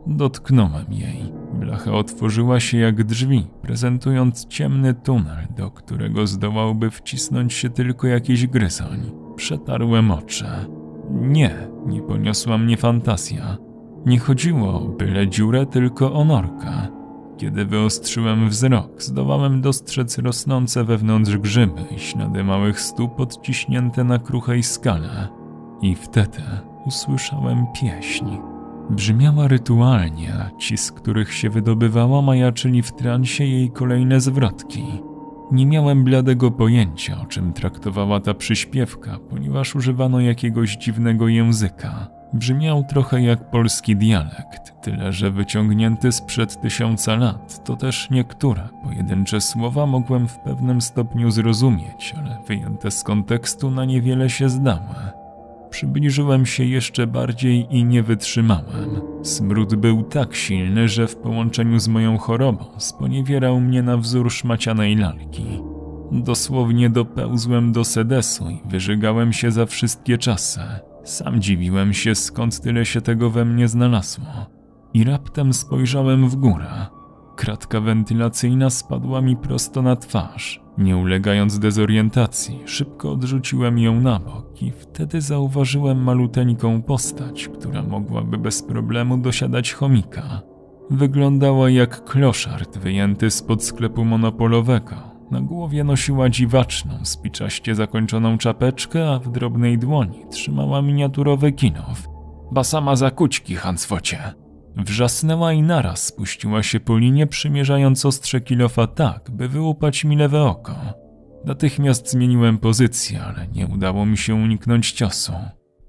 Dotknąłem 0.06 0.86
jej. 0.90 1.32
Blacha 1.54 1.92
otworzyła 1.92 2.60
się 2.60 2.78
jak 2.78 3.04
drzwi, 3.04 3.46
prezentując 3.62 4.46
ciemny 4.46 4.94
tunel, 4.94 5.46
do 5.56 5.70
którego 5.70 6.26
zdołałby 6.26 6.90
wcisnąć 6.90 7.54
się 7.54 7.70
tylko 7.70 8.06
jakiś 8.06 8.46
gryzoń. 8.46 9.12
Przetarłem 9.36 10.10
oczy. 10.10 10.46
Nie, 11.10 11.54
nie 11.86 12.02
poniosła 12.02 12.58
mnie 12.58 12.76
fantazja. 12.76 13.56
Nie 14.06 14.18
chodziło 14.18 14.74
o 14.74 14.88
byle 14.88 15.28
dziurę, 15.28 15.66
tylko 15.66 16.12
o 16.12 16.24
norkę. 16.24 16.88
Kiedy 17.36 17.64
wyostrzyłem 17.64 18.48
wzrok, 18.48 19.02
zdołałem 19.02 19.60
dostrzec 19.60 20.18
rosnące 20.18 20.84
wewnątrz 20.84 21.36
grzyby 21.36 21.80
i 21.96 21.98
ślady 21.98 22.44
małych 22.44 22.80
stóp 22.80 23.20
odciśnięte 23.20 24.04
na 24.04 24.18
kruchej 24.18 24.62
skale. 24.62 25.28
I 25.82 25.94
wtedy 25.94 26.42
usłyszałem 26.86 27.66
pieśń. 27.66 28.26
Brzmiała 28.90 29.48
rytualnie, 29.48 30.34
a 30.34 30.58
ci, 30.58 30.76
z 30.76 30.92
których 30.92 31.34
się 31.34 31.50
wydobywała, 31.50 32.22
majaczyli 32.22 32.82
w 32.82 32.92
transie 32.92 33.44
jej 33.44 33.70
kolejne 33.70 34.20
zwrotki. 34.20 34.84
Nie 35.52 35.66
miałem 35.66 36.04
bladego 36.04 36.50
pojęcia, 36.50 37.20
o 37.22 37.26
czym 37.26 37.52
traktowała 37.52 38.20
ta 38.20 38.34
przyśpiewka, 38.34 39.18
ponieważ 39.30 39.74
używano 39.74 40.20
jakiegoś 40.20 40.76
dziwnego 40.76 41.28
języka. 41.28 42.08
Brzmiał 42.32 42.84
trochę 42.84 43.22
jak 43.22 43.50
polski 43.50 43.96
dialekt, 43.96 44.82
tyle 44.82 45.12
że 45.12 45.30
wyciągnięty 45.30 46.12
sprzed 46.12 46.60
tysiąca 46.60 47.16
lat. 47.16 47.64
To 47.64 47.76
też 47.76 48.10
niektóre 48.10 48.68
pojedyncze 48.82 49.40
słowa 49.40 49.86
mogłem 49.86 50.28
w 50.28 50.38
pewnym 50.38 50.80
stopniu 50.80 51.30
zrozumieć, 51.30 52.14
ale 52.18 52.38
wyjęte 52.48 52.90
z 52.90 53.02
kontekstu 53.02 53.70
na 53.70 53.84
niewiele 53.84 54.30
się 54.30 54.48
zdały. 54.48 55.15
Przybliżyłem 55.76 56.46
się 56.46 56.64
jeszcze 56.64 57.06
bardziej 57.06 57.66
i 57.70 57.84
nie 57.84 58.02
wytrzymałem. 58.02 58.90
Smród 59.22 59.74
był 59.74 60.02
tak 60.02 60.34
silny, 60.34 60.88
że 60.88 61.06
w 61.06 61.16
połączeniu 61.16 61.78
z 61.78 61.88
moją 61.88 62.18
chorobą 62.18 62.64
sponiewierał 62.78 63.60
mnie 63.60 63.82
na 63.82 63.96
wzór 63.96 64.32
szmacianej 64.32 64.96
lalki. 64.96 65.44
Dosłownie 66.12 66.90
dopełzłem 66.90 67.72
do 67.72 67.84
sedesu 67.84 68.50
i 68.50 68.60
wyżygałem 68.68 69.32
się 69.32 69.50
za 69.50 69.66
wszystkie 69.66 70.18
czasy. 70.18 70.60
Sam 71.04 71.40
dziwiłem 71.40 71.92
się, 71.92 72.14
skąd 72.14 72.60
tyle 72.60 72.86
się 72.86 73.00
tego 73.00 73.30
we 73.30 73.44
mnie 73.44 73.68
znalazło. 73.68 74.26
I 74.94 75.04
raptem 75.04 75.52
spojrzałem 75.52 76.28
w 76.28 76.36
górę. 76.36 76.86
Kratka 77.36 77.80
wentylacyjna 77.80 78.70
spadła 78.70 79.20
mi 79.20 79.36
prosto 79.36 79.82
na 79.82 79.96
twarz. 79.96 80.60
Nie 80.78 80.96
ulegając 80.96 81.58
dezorientacji, 81.58 82.62
szybko 82.64 83.12
odrzuciłem 83.12 83.78
ją 83.78 84.00
na 84.00 84.18
bok 84.18 84.62
i 84.62 84.70
wtedy 84.70 85.20
zauważyłem 85.20 86.02
maluteńką 86.02 86.82
postać, 86.82 87.48
która 87.48 87.82
mogłaby 87.82 88.38
bez 88.38 88.62
problemu 88.62 89.18
dosiadać 89.18 89.72
chomika. 89.72 90.42
Wyglądała 90.90 91.70
jak 91.70 92.04
kloszard 92.04 92.78
wyjęty 92.78 93.30
spod 93.30 93.64
sklepu 93.64 94.04
monopolowego. 94.04 94.94
Na 95.30 95.40
głowie 95.40 95.84
nosiła 95.84 96.28
dziwaczną, 96.28 96.92
spiczaście 97.02 97.74
zakończoną 97.74 98.38
czapeczkę, 98.38 99.10
a 99.10 99.18
w 99.18 99.28
drobnej 99.28 99.78
dłoni 99.78 100.24
trzymała 100.30 100.82
miniaturowy 100.82 101.52
kinow. 101.52 102.08
Basama 102.52 102.96
za 102.96 103.10
kućki, 103.10 103.54
Hanswocie. 103.54 104.45
Wrzasnęła 104.76 105.52
i 105.52 105.62
naraz 105.62 106.02
spuściła 106.06 106.62
się 106.62 106.80
po 106.80 106.98
linie, 106.98 107.26
przymierzając 107.26 108.06
ostrze 108.06 108.40
kilofa 108.40 108.86
tak, 108.86 109.30
by 109.30 109.48
wyłupać 109.48 110.04
mi 110.04 110.16
lewe 110.16 110.42
oko. 110.42 110.76
Natychmiast 111.44 112.10
zmieniłem 112.10 112.58
pozycję, 112.58 113.22
ale 113.22 113.48
nie 113.48 113.66
udało 113.66 114.06
mi 114.06 114.16
się 114.16 114.34
uniknąć 114.34 114.92
ciosu. 114.92 115.32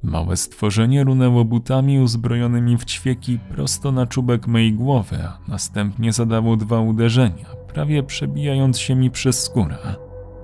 Małe 0.04 0.38
stworzenie 0.38 1.04
runęło 1.04 1.45
butami 1.45 2.00
uzbrojonymi 2.00 2.78
w 2.78 2.86
ćwieki 2.86 3.39
prosto 3.39 3.91
na 3.91 4.06
czubek 4.06 4.47
mej 4.47 4.73
głowy, 4.73 5.17
a 5.23 5.39
następnie 5.47 6.13
zadało 6.13 6.58
dwa 6.58 6.80
uderzenia, 6.80 7.45
prawie 7.73 8.04
przebijając 8.04 8.80
się 8.80 8.95
mi 8.95 9.12
przez 9.12 9.43
skórę. 9.43 9.78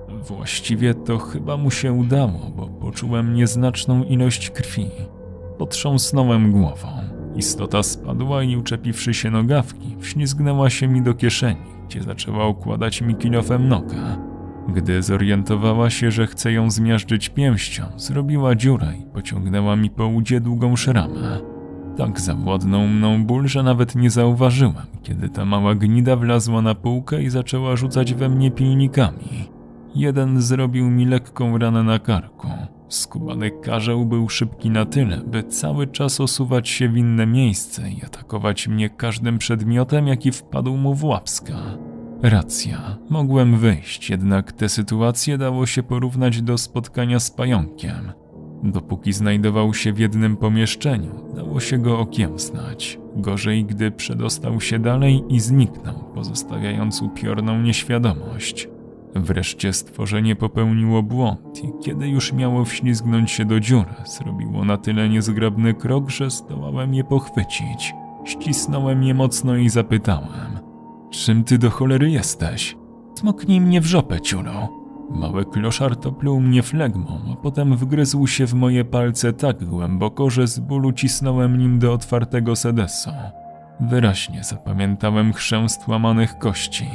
Właściwie 0.08 0.94
to 0.94 1.18
chyba 1.18 1.56
mu 1.56 1.70
się 1.70 1.92
udało, 1.92 2.52
bo 2.56 2.66
poczułem 2.66 3.34
nieznaczną 3.34 4.04
ilość 4.04 4.50
krwi. 4.50 4.90
Potrząsnąłem 5.58 6.52
głową. 6.52 7.13
Istota 7.36 7.82
spadła 7.82 8.42
i 8.42 8.56
uczepiwszy 8.56 9.14
się 9.14 9.30
nogawki, 9.30 9.96
wślizgnęła 10.00 10.70
się 10.70 10.88
mi 10.88 11.02
do 11.02 11.14
kieszeni, 11.14 11.60
gdzie 11.88 12.02
zaczęła 12.02 12.48
układać 12.48 13.02
mi 13.02 13.14
kilofem 13.14 13.68
nogę. 13.68 14.16
Gdy 14.68 15.02
zorientowała 15.02 15.90
się, 15.90 16.10
że 16.10 16.26
chcę 16.26 16.52
ją 16.52 16.70
zmiażdżyć 16.70 17.28
pięścią, 17.28 17.84
zrobiła 17.96 18.54
dziurę 18.54 18.92
i 19.00 19.06
pociągnęła 19.06 19.76
mi 19.76 19.90
po 19.90 20.06
udzie 20.06 20.40
długą 20.40 20.76
szramę. 20.76 21.40
Tak 21.96 22.20
zawładnął 22.20 22.86
mną 22.86 23.24
ból, 23.24 23.48
że 23.48 23.62
nawet 23.62 23.94
nie 23.94 24.10
zauważyłem, 24.10 24.86
kiedy 25.02 25.28
ta 25.28 25.44
mała 25.44 25.74
gnida 25.74 26.16
wlazła 26.16 26.62
na 26.62 26.74
półkę 26.74 27.22
i 27.22 27.30
zaczęła 27.30 27.76
rzucać 27.76 28.14
we 28.14 28.28
mnie 28.28 28.50
pilnikami. 28.50 29.48
Jeden 29.94 30.42
zrobił 30.42 30.90
mi 30.90 31.04
lekką 31.04 31.58
ranę 31.58 31.82
na 31.82 31.98
karku. 31.98 32.48
Skubany 32.88 33.50
karzeł 33.50 34.04
był 34.04 34.28
szybki 34.28 34.70
na 34.70 34.86
tyle, 34.86 35.16
by 35.16 35.42
cały 35.42 35.86
czas 35.86 36.20
osuwać 36.20 36.68
się 36.68 36.88
w 36.88 36.96
inne 36.96 37.26
miejsce 37.26 37.90
i 37.90 38.04
atakować 38.04 38.68
mnie 38.68 38.90
każdym 38.90 39.38
przedmiotem, 39.38 40.06
jaki 40.06 40.32
wpadł 40.32 40.76
mu 40.76 40.94
w 40.94 41.04
łapska. 41.04 41.54
Racja, 42.22 42.96
mogłem 43.10 43.58
wyjść, 43.58 44.10
jednak 44.10 44.52
tę 44.52 44.68
sytuację 44.68 45.38
dało 45.38 45.66
się 45.66 45.82
porównać 45.82 46.42
do 46.42 46.58
spotkania 46.58 47.20
z 47.20 47.30
pająkiem. 47.30 48.12
Dopóki 48.62 49.12
znajdował 49.12 49.74
się 49.74 49.92
w 49.92 49.98
jednym 49.98 50.36
pomieszczeniu, 50.36 51.34
dało 51.36 51.60
się 51.60 51.78
go 51.78 51.98
okiełznać. 51.98 52.98
Gorzej, 53.16 53.64
gdy 53.64 53.90
przedostał 53.90 54.60
się 54.60 54.78
dalej 54.78 55.24
i 55.28 55.40
zniknął, 55.40 55.94
pozostawiając 56.14 57.02
upiorną 57.02 57.62
nieświadomość. 57.62 58.68
Wreszcie 59.14 59.72
stworzenie 59.72 60.36
popełniło 60.36 61.02
błąd 61.02 61.64
i 61.64 61.72
kiedy 61.84 62.08
już 62.08 62.32
miało 62.32 62.64
wślizgnąć 62.64 63.30
się 63.30 63.44
do 63.44 63.60
dziury, 63.60 63.94
zrobiło 64.04 64.64
na 64.64 64.76
tyle 64.76 65.08
niezgrabny 65.08 65.74
krok, 65.74 66.10
że 66.10 66.30
zdołałem 66.30 66.94
je 66.94 67.04
pochwycić. 67.04 67.94
Ścisnąłem 68.24 69.02
je 69.02 69.14
mocno 69.14 69.56
i 69.56 69.68
zapytałem: 69.68 70.58
Czym 71.10 71.44
ty 71.44 71.58
do 71.58 71.70
cholery 71.70 72.10
jesteś? 72.10 72.76
Smoknij 73.18 73.60
mnie 73.60 73.80
w 73.80 73.86
żopę, 73.86 74.20
ciuro. 74.20 74.68
Mały 75.10 75.44
kloszar 75.44 75.96
topluł 75.96 76.40
mnie 76.40 76.62
flegmą, 76.62 77.20
a 77.32 77.36
potem 77.36 77.76
wgryzł 77.76 78.26
się 78.26 78.46
w 78.46 78.54
moje 78.54 78.84
palce 78.84 79.32
tak 79.32 79.64
głęboko, 79.64 80.30
że 80.30 80.46
z 80.46 80.58
bólu 80.58 80.92
cisnąłem 80.92 81.58
nim 81.58 81.78
do 81.78 81.92
otwartego 81.92 82.56
sedesu. 82.56 83.10
Wyraźnie 83.80 84.44
zapamiętałem 84.44 85.32
chrzęst 85.32 85.88
łamanych 85.88 86.38
kości. 86.38 86.86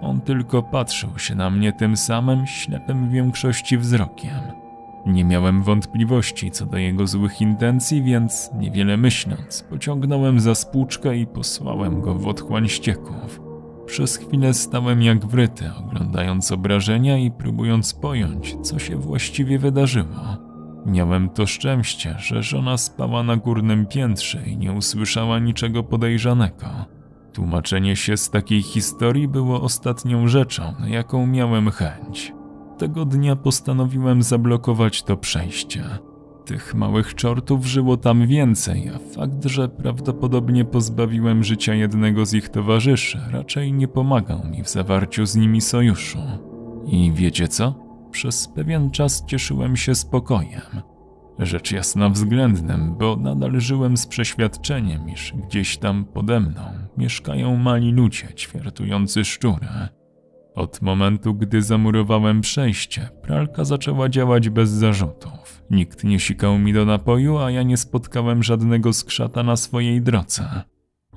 On 0.00 0.20
tylko 0.20 0.62
patrzył 0.62 1.18
się 1.18 1.34
na 1.34 1.50
mnie 1.50 1.72
tym 1.72 1.96
samym 1.96 2.46
ślepym 2.46 3.08
w 3.08 3.12
większości 3.12 3.78
wzrokiem. 3.78 4.58
Nie 5.06 5.24
miałem 5.24 5.62
wątpliwości 5.62 6.50
co 6.50 6.66
do 6.66 6.78
jego 6.78 7.06
złych 7.06 7.40
intencji, 7.40 8.02
więc 8.02 8.50
niewiele 8.58 8.96
myśląc, 8.96 9.66
pociągnąłem 9.70 10.40
za 10.40 10.54
spłuczkę 10.54 11.16
i 11.16 11.26
posłałem 11.26 12.00
go 12.00 12.14
w 12.14 12.28
otchłań 12.28 12.68
ścieków. 12.68 13.40
Przez 13.86 14.16
chwilę 14.16 14.54
stałem 14.54 15.02
jak 15.02 15.26
wryty, 15.26 15.70
oglądając 15.78 16.52
obrażenia 16.52 17.18
i 17.18 17.30
próbując 17.30 17.94
pojąć, 17.94 18.56
co 18.62 18.78
się 18.78 18.96
właściwie 18.96 19.58
wydarzyło. 19.58 20.48
Miałem 20.86 21.28
to 21.28 21.46
szczęście, 21.46 22.14
że 22.18 22.42
żona 22.42 22.76
spała 22.76 23.22
na 23.22 23.36
górnym 23.36 23.86
piętrze 23.86 24.42
i 24.46 24.56
nie 24.56 24.72
usłyszała 24.72 25.38
niczego 25.38 25.82
podejrzanego. 25.82 26.66
Tłumaczenie 27.32 27.96
się 27.96 28.16
z 28.16 28.30
takiej 28.30 28.62
historii 28.62 29.28
było 29.28 29.62
ostatnią 29.62 30.28
rzeczą, 30.28 30.74
na 30.80 30.88
jaką 30.88 31.26
miałem 31.26 31.70
chęć. 31.70 32.32
Tego 32.78 33.04
dnia 33.04 33.36
postanowiłem 33.36 34.22
zablokować 34.22 35.02
to 35.02 35.16
przejście. 35.16 35.84
Tych 36.44 36.74
małych 36.74 37.14
czortów 37.14 37.66
żyło 37.66 37.96
tam 37.96 38.26
więcej, 38.26 38.90
a 38.94 38.98
fakt, 39.14 39.44
że 39.44 39.68
prawdopodobnie 39.68 40.64
pozbawiłem 40.64 41.44
życia 41.44 41.74
jednego 41.74 42.26
z 42.26 42.34
ich 42.34 42.48
towarzyszy, 42.48 43.20
raczej 43.30 43.72
nie 43.72 43.88
pomagał 43.88 44.44
mi 44.44 44.62
w 44.62 44.68
zawarciu 44.68 45.26
z 45.26 45.36
nimi 45.36 45.60
sojuszu. 45.60 46.18
I 46.86 47.12
wiecie 47.12 47.48
co? 47.48 47.74
Przez 48.10 48.48
pewien 48.48 48.90
czas 48.90 49.24
cieszyłem 49.26 49.76
się 49.76 49.94
spokojem. 49.94 50.82
Rzecz 51.38 51.72
jasna 51.72 52.08
względnym, 52.08 52.94
bo 52.98 53.16
nadal 53.16 53.60
żyłem 53.60 53.96
z 53.96 54.06
przeświadczeniem, 54.06 55.08
iż 55.08 55.32
gdzieś 55.32 55.78
tam 55.78 56.04
pode 56.04 56.40
mną 56.40 56.62
mieszkają 56.96 57.56
mali 57.56 57.92
ludzie 57.92 58.34
ćwiartujący 58.34 59.24
szczury. 59.24 59.68
Od 60.54 60.82
momentu, 60.82 61.34
gdy 61.34 61.62
zamurowałem 61.62 62.40
przejście, 62.40 63.08
pralka 63.22 63.64
zaczęła 63.64 64.08
działać 64.08 64.48
bez 64.48 64.70
zarzutów. 64.70 65.62
Nikt 65.70 66.04
nie 66.04 66.20
sikał 66.20 66.58
mi 66.58 66.72
do 66.72 66.84
napoju, 66.84 67.38
a 67.38 67.50
ja 67.50 67.62
nie 67.62 67.76
spotkałem 67.76 68.42
żadnego 68.42 68.92
skrzata 68.92 69.42
na 69.42 69.56
swojej 69.56 70.02
drodze. 70.02 70.62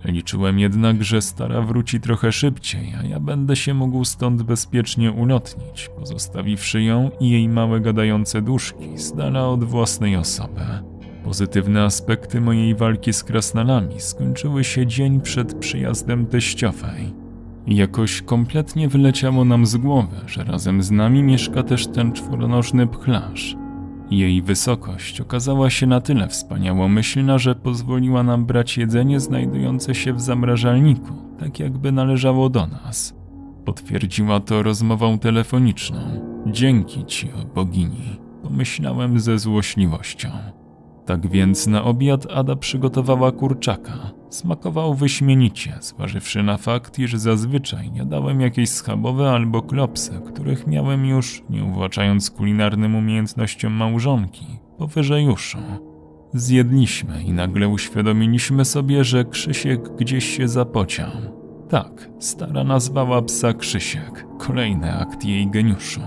Liczyłem 0.06 0.60
jednak, 0.60 1.04
że 1.04 1.22
stara 1.22 1.62
wróci 1.62 2.00
trochę 2.00 2.32
szybciej, 2.32 2.94
a 3.00 3.04
ja 3.04 3.20
będę 3.20 3.56
się 3.56 3.74
mógł 3.74 4.06
stąd 4.06 4.44
bezpiecznie 4.44 5.12
ulotnić, 5.12 5.90
pozostawiwszy 6.00 6.84
ją 6.84 7.12
i 7.20 7.30
jej 7.30 7.50
małe 7.50 7.80
gadające 7.80 8.42
duszki 8.42 8.98
z 8.98 9.14
dala 9.14 9.48
od 9.48 9.64
własnej 9.64 10.16
osoby. 10.16 10.62
Pozytywne 11.24 11.84
aspekty 11.84 12.42
mojej 12.42 12.76
walki 12.76 13.14
z 13.14 13.24
krasnalami 13.24 14.02
skończyły 14.02 14.64
się 14.64 14.88
dzień 14.88 15.22
przed 15.22 15.54
przyjazdem 15.54 16.26
teściowej. 16.26 17.14
Jakoś 17.68 18.22
kompletnie 18.22 18.88
wyleciało 18.88 19.46
nam 19.46 19.66
z 19.66 19.78
głowy, 19.78 20.16
że 20.28 20.44
razem 20.44 20.84
z 20.84 20.92
nami 20.92 21.24
mieszka 21.24 21.64
też 21.64 21.88
ten 21.88 22.14
czworonożny 22.14 22.88
pchlarz. 22.88 23.56
Jej 24.12 24.42
wysokość 24.42 25.22
okazała 25.22 25.70
się 25.70 25.88
na 25.88 26.02
tyle 26.02 26.28
wspaniałomyślna, 26.28 27.38
że 27.38 27.56
pozwoliła 27.56 28.24
nam 28.24 28.46
brać 28.46 28.78
jedzenie 28.78 29.20
znajdujące 29.20 29.96
się 29.96 30.14
w 30.14 30.22
zamrażalniku, 30.22 31.14
tak 31.40 31.60
jakby 31.60 31.92
należało 31.92 32.50
do 32.50 32.68
nas. 32.68 33.14
Potwierdziła 33.66 34.40
to 34.40 34.64
rozmową 34.64 35.20
telefoniczną. 35.20 35.98
Dzięki 36.48 37.06
ci, 37.06 37.30
o 37.32 37.46
bogini, 37.56 38.20
pomyślałem 38.44 39.20
ze 39.20 39.40
złośliwością. 39.40 40.30
Tak 41.06 41.28
więc 41.28 41.68
na 41.68 41.84
obiad 41.84 42.28
Ada 42.34 42.56
przygotowała 42.56 43.32
kurczaka. 43.32 44.12
Smakował 44.30 44.94
wyśmienicie, 44.94 45.78
zważywszy 45.82 46.44
na 46.44 46.58
fakt, 46.58 47.00
iż 47.00 47.14
zazwyczaj 47.14 47.92
jadałem 47.94 48.42
jakieś 48.42 48.70
schabowe 48.70 49.32
albo 49.32 49.62
klopsy, 49.62 50.22
których 50.28 50.68
miałem 50.68 51.06
już, 51.06 51.44
nie 51.50 51.64
uwłaczając 51.64 52.32
kulinarnym 52.32 52.96
umiejętnościom 52.96 53.74
małżonki, 53.74 54.46
powyżej 54.78 55.30
uszu. 55.30 55.58
Zjedliśmy 56.34 57.24
i 57.24 57.32
nagle 57.32 57.68
uświadomiliśmy 57.68 58.66
sobie, 58.66 59.04
że 59.04 59.26
Krzysiek 59.26 59.96
gdzieś 59.96 60.38
się 60.38 60.48
zapociał. 60.48 61.12
Tak, 61.70 62.10
stara 62.20 62.64
nazwała 62.64 63.22
psa 63.22 63.54
Krzysiek, 63.54 64.26
kolejny 64.38 64.94
akt 64.94 65.26
jej 65.26 65.48
geniuszu. 65.48 66.02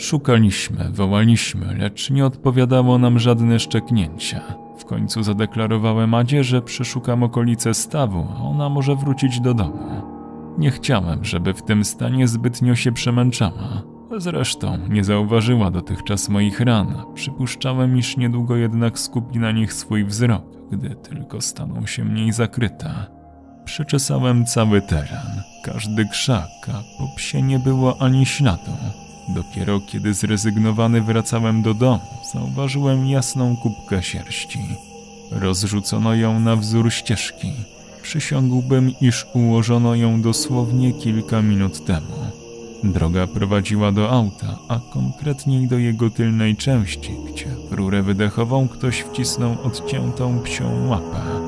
Szukaliśmy, 0.00 0.90
wołaliśmy, 0.92 1.74
lecz 1.78 2.10
nie 2.10 2.26
odpowiadało 2.26 2.98
nam 2.98 3.18
żadne 3.18 3.58
szczeknięcie. 3.58 4.40
W 4.78 4.84
końcu 4.84 5.22
zadeklarowałem 5.22 6.14
Adzie, 6.14 6.44
że 6.44 6.62
przeszukam 6.62 7.22
okolice 7.22 7.74
stawu, 7.74 8.26
a 8.36 8.42
ona 8.42 8.68
może 8.68 8.96
wrócić 8.96 9.40
do 9.40 9.54
domu. 9.54 10.02
Nie 10.58 10.70
chciałem, 10.70 11.24
żeby 11.24 11.54
w 11.54 11.62
tym 11.62 11.84
stanie 11.84 12.28
zbytnio 12.28 12.74
się 12.74 12.92
przemęczała. 12.92 13.82
Zresztą 14.16 14.78
nie 14.88 15.04
zauważyła 15.04 15.70
dotychczas 15.70 16.28
moich 16.28 16.60
ran. 16.60 16.94
Przypuszczałem, 17.14 17.98
iż 17.98 18.16
niedługo 18.16 18.56
jednak 18.56 18.98
skupi 18.98 19.38
na 19.38 19.52
nich 19.52 19.72
swój 19.72 20.04
wzrok, 20.04 20.44
gdy 20.72 20.90
tylko 20.90 21.40
staną 21.40 21.86
się 21.86 22.04
mniej 22.04 22.32
zakryte. 22.32 23.06
Przeczesałem 23.64 24.46
cały 24.46 24.82
teren, 24.82 25.42
każdy 25.64 26.08
krzak, 26.08 26.48
a 26.68 26.98
po 26.98 27.16
psie 27.16 27.42
nie 27.42 27.58
było 27.58 28.02
ani 28.02 28.26
śladu. 28.26 28.72
Dopiero 29.28 29.80
kiedy 29.80 30.14
zrezygnowany 30.14 31.02
wracałem 31.02 31.62
do 31.62 31.74
domu, 31.74 32.00
zauważyłem 32.32 33.06
jasną 33.06 33.56
kubkę 33.56 34.02
sierści. 34.02 34.58
Rozrzucono 35.30 36.14
ją 36.14 36.40
na 36.40 36.56
wzór 36.56 36.92
ścieżki. 36.92 37.52
Przysiągłbym, 38.02 38.92
iż 39.00 39.26
ułożono 39.34 39.94
ją 39.94 40.22
dosłownie 40.22 40.92
kilka 40.92 41.42
minut 41.42 41.84
temu. 41.84 42.12
Droga 42.84 43.26
prowadziła 43.26 43.92
do 43.92 44.10
auta, 44.10 44.58
a 44.68 44.80
konkretniej 44.92 45.68
do 45.68 45.78
jego 45.78 46.10
tylnej 46.10 46.56
części, 46.56 47.10
gdzie 47.32 47.46
w 47.70 47.72
rurę 47.72 48.02
wydechową 48.02 48.68
ktoś 48.68 49.00
wcisnął 49.00 49.56
odciętą 49.64 50.40
psią 50.40 50.88
łapę. 50.88 51.39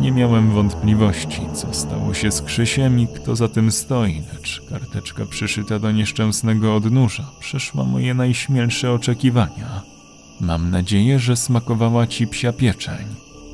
Nie 0.00 0.12
miałem 0.12 0.50
wątpliwości, 0.50 1.40
co 1.54 1.74
stało 1.74 2.14
się 2.14 2.30
z 2.30 2.42
Krzysiem 2.42 3.00
i 3.00 3.06
kto 3.06 3.36
za 3.36 3.48
tym 3.48 3.72
stoi, 3.72 4.22
lecz 4.34 4.62
karteczka 4.70 5.26
przyszyta 5.26 5.78
do 5.78 5.90
nieszczęsnego 5.92 6.76
odnóża 6.76 7.30
przeszła 7.40 7.84
moje 7.84 8.14
najśmielsze 8.14 8.92
oczekiwania. 8.92 9.82
Mam 10.40 10.70
nadzieję, 10.70 11.18
że 11.18 11.36
smakowała 11.36 12.06
ci 12.06 12.26
psia 12.26 12.52
pieczeń. 12.52 13.06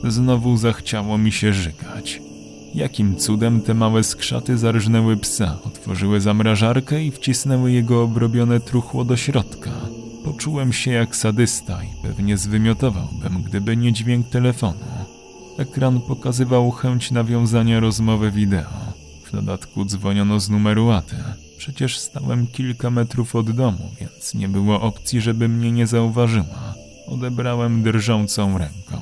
Znowu 0.05 0.57
zachciało 0.57 1.19
mi 1.19 1.33
się 1.33 1.53
żygać. 1.53 2.23
Jakim 2.75 3.17
cudem 3.17 3.61
te 3.61 3.75
małe 3.75 4.05
skrzaty 4.05 4.59
zarżnęły 4.59 5.17
psa, 5.17 5.59
otworzyły 5.65 6.21
zamrażarkę 6.21 7.05
i 7.05 7.11
wcisnęły 7.11 7.73
jego 7.73 8.03
obrobione 8.03 8.61
truchło 8.61 9.05
do 9.05 9.17
środka. 9.17 9.71
Poczułem 10.25 10.73
się 10.73 10.91
jak 10.91 11.17
sadysta 11.17 11.85
i 11.85 12.03
pewnie 12.03 12.37
zwymiotowałbym, 12.37 13.43
gdyby 13.43 13.77
nie 13.77 13.93
dźwięk 13.93 14.29
telefonu. 14.29 15.00
Ekran 15.61 16.01
pokazywał 16.01 16.71
chęć 16.71 17.11
nawiązania 17.11 17.81
rozmowy 17.81 18.31
wideo. 18.31 18.71
W 19.25 19.33
dodatku 19.33 19.85
dzwoniono 19.85 20.41
z 20.41 20.51
numeru 20.51 20.91
Aty. 20.91 21.17
Przecież 21.59 21.99
stałem 21.99 22.47
kilka 22.47 22.91
metrów 22.91 23.37
od 23.37 23.51
domu, 23.51 23.91
więc 24.01 24.35
nie 24.35 24.49
było 24.49 24.81
opcji, 24.81 25.21
żeby 25.21 25.49
mnie 25.49 25.73
nie 25.73 25.87
zauważyła. 25.87 26.75
Odebrałem 27.07 27.83
drżącą 27.83 28.59
ręką. 28.59 29.01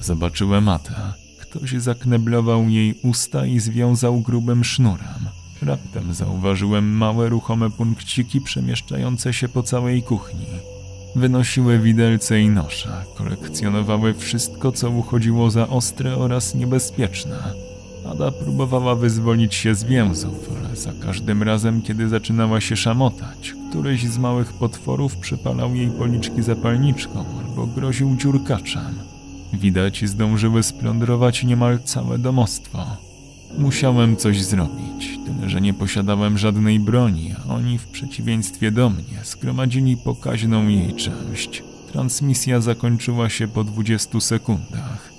Zobaczyłem 0.00 0.68
Atę. 0.68 1.12
Ktoś 1.40 1.72
zakneblował 1.72 2.68
jej 2.68 2.94
usta 3.02 3.46
i 3.46 3.60
związał 3.60 4.20
grubym 4.20 4.64
sznurem. 4.64 5.28
Raptem 5.62 6.14
zauważyłem 6.14 6.96
małe 6.96 7.28
ruchome 7.28 7.70
punkciki 7.70 8.40
przemieszczające 8.40 9.32
się 9.32 9.48
po 9.48 9.62
całej 9.62 10.02
kuchni. 10.02 10.46
Wynosiły 11.16 11.78
widelce 11.78 12.40
i 12.40 12.48
nosze, 12.48 13.04
kolekcjonowały 13.14 14.14
wszystko, 14.14 14.72
co 14.72 14.90
uchodziło 14.90 15.50
za 15.50 15.68
ostre 15.68 16.16
oraz 16.16 16.54
niebezpieczne. 16.54 17.36
Ada 18.12 18.30
próbowała 18.30 18.94
wyzwolić 18.94 19.54
się 19.54 19.74
z 19.74 19.84
więzów, 19.84 20.50
ale 20.58 20.76
za 20.76 20.92
każdym 20.92 21.42
razem, 21.42 21.82
kiedy 21.82 22.08
zaczynała 22.08 22.60
się 22.60 22.76
szamotać, 22.76 23.54
któryś 23.70 24.04
z 24.04 24.18
małych 24.18 24.52
potworów 24.52 25.16
przypalał 25.16 25.74
jej 25.74 25.90
policzki 25.90 26.42
zapalniczką 26.42 27.24
albo 27.38 27.66
groził 27.66 28.16
dziurkaczem. 28.16 28.94
Widać, 29.52 30.04
zdążyły 30.08 30.62
splądrować 30.62 31.44
niemal 31.44 31.78
całe 31.84 32.18
domostwo. 32.18 32.86
Musiałem 33.58 34.16
coś 34.16 34.42
zrobić, 34.42 35.19
że 35.46 35.60
nie 35.60 35.74
posiadałem 35.74 36.38
żadnej 36.38 36.80
broni, 36.80 37.34
a 37.44 37.54
oni 37.54 37.78
w 37.78 37.86
przeciwieństwie 37.86 38.70
do 38.70 38.90
mnie 38.90 39.18
zgromadzili 39.24 39.96
pokaźną 39.96 40.68
jej 40.68 40.94
część. 40.94 41.62
Transmisja 41.92 42.60
zakończyła 42.60 43.28
się 43.28 43.48
po 43.48 43.64
20 43.64 44.20
sekundach. 44.20 45.10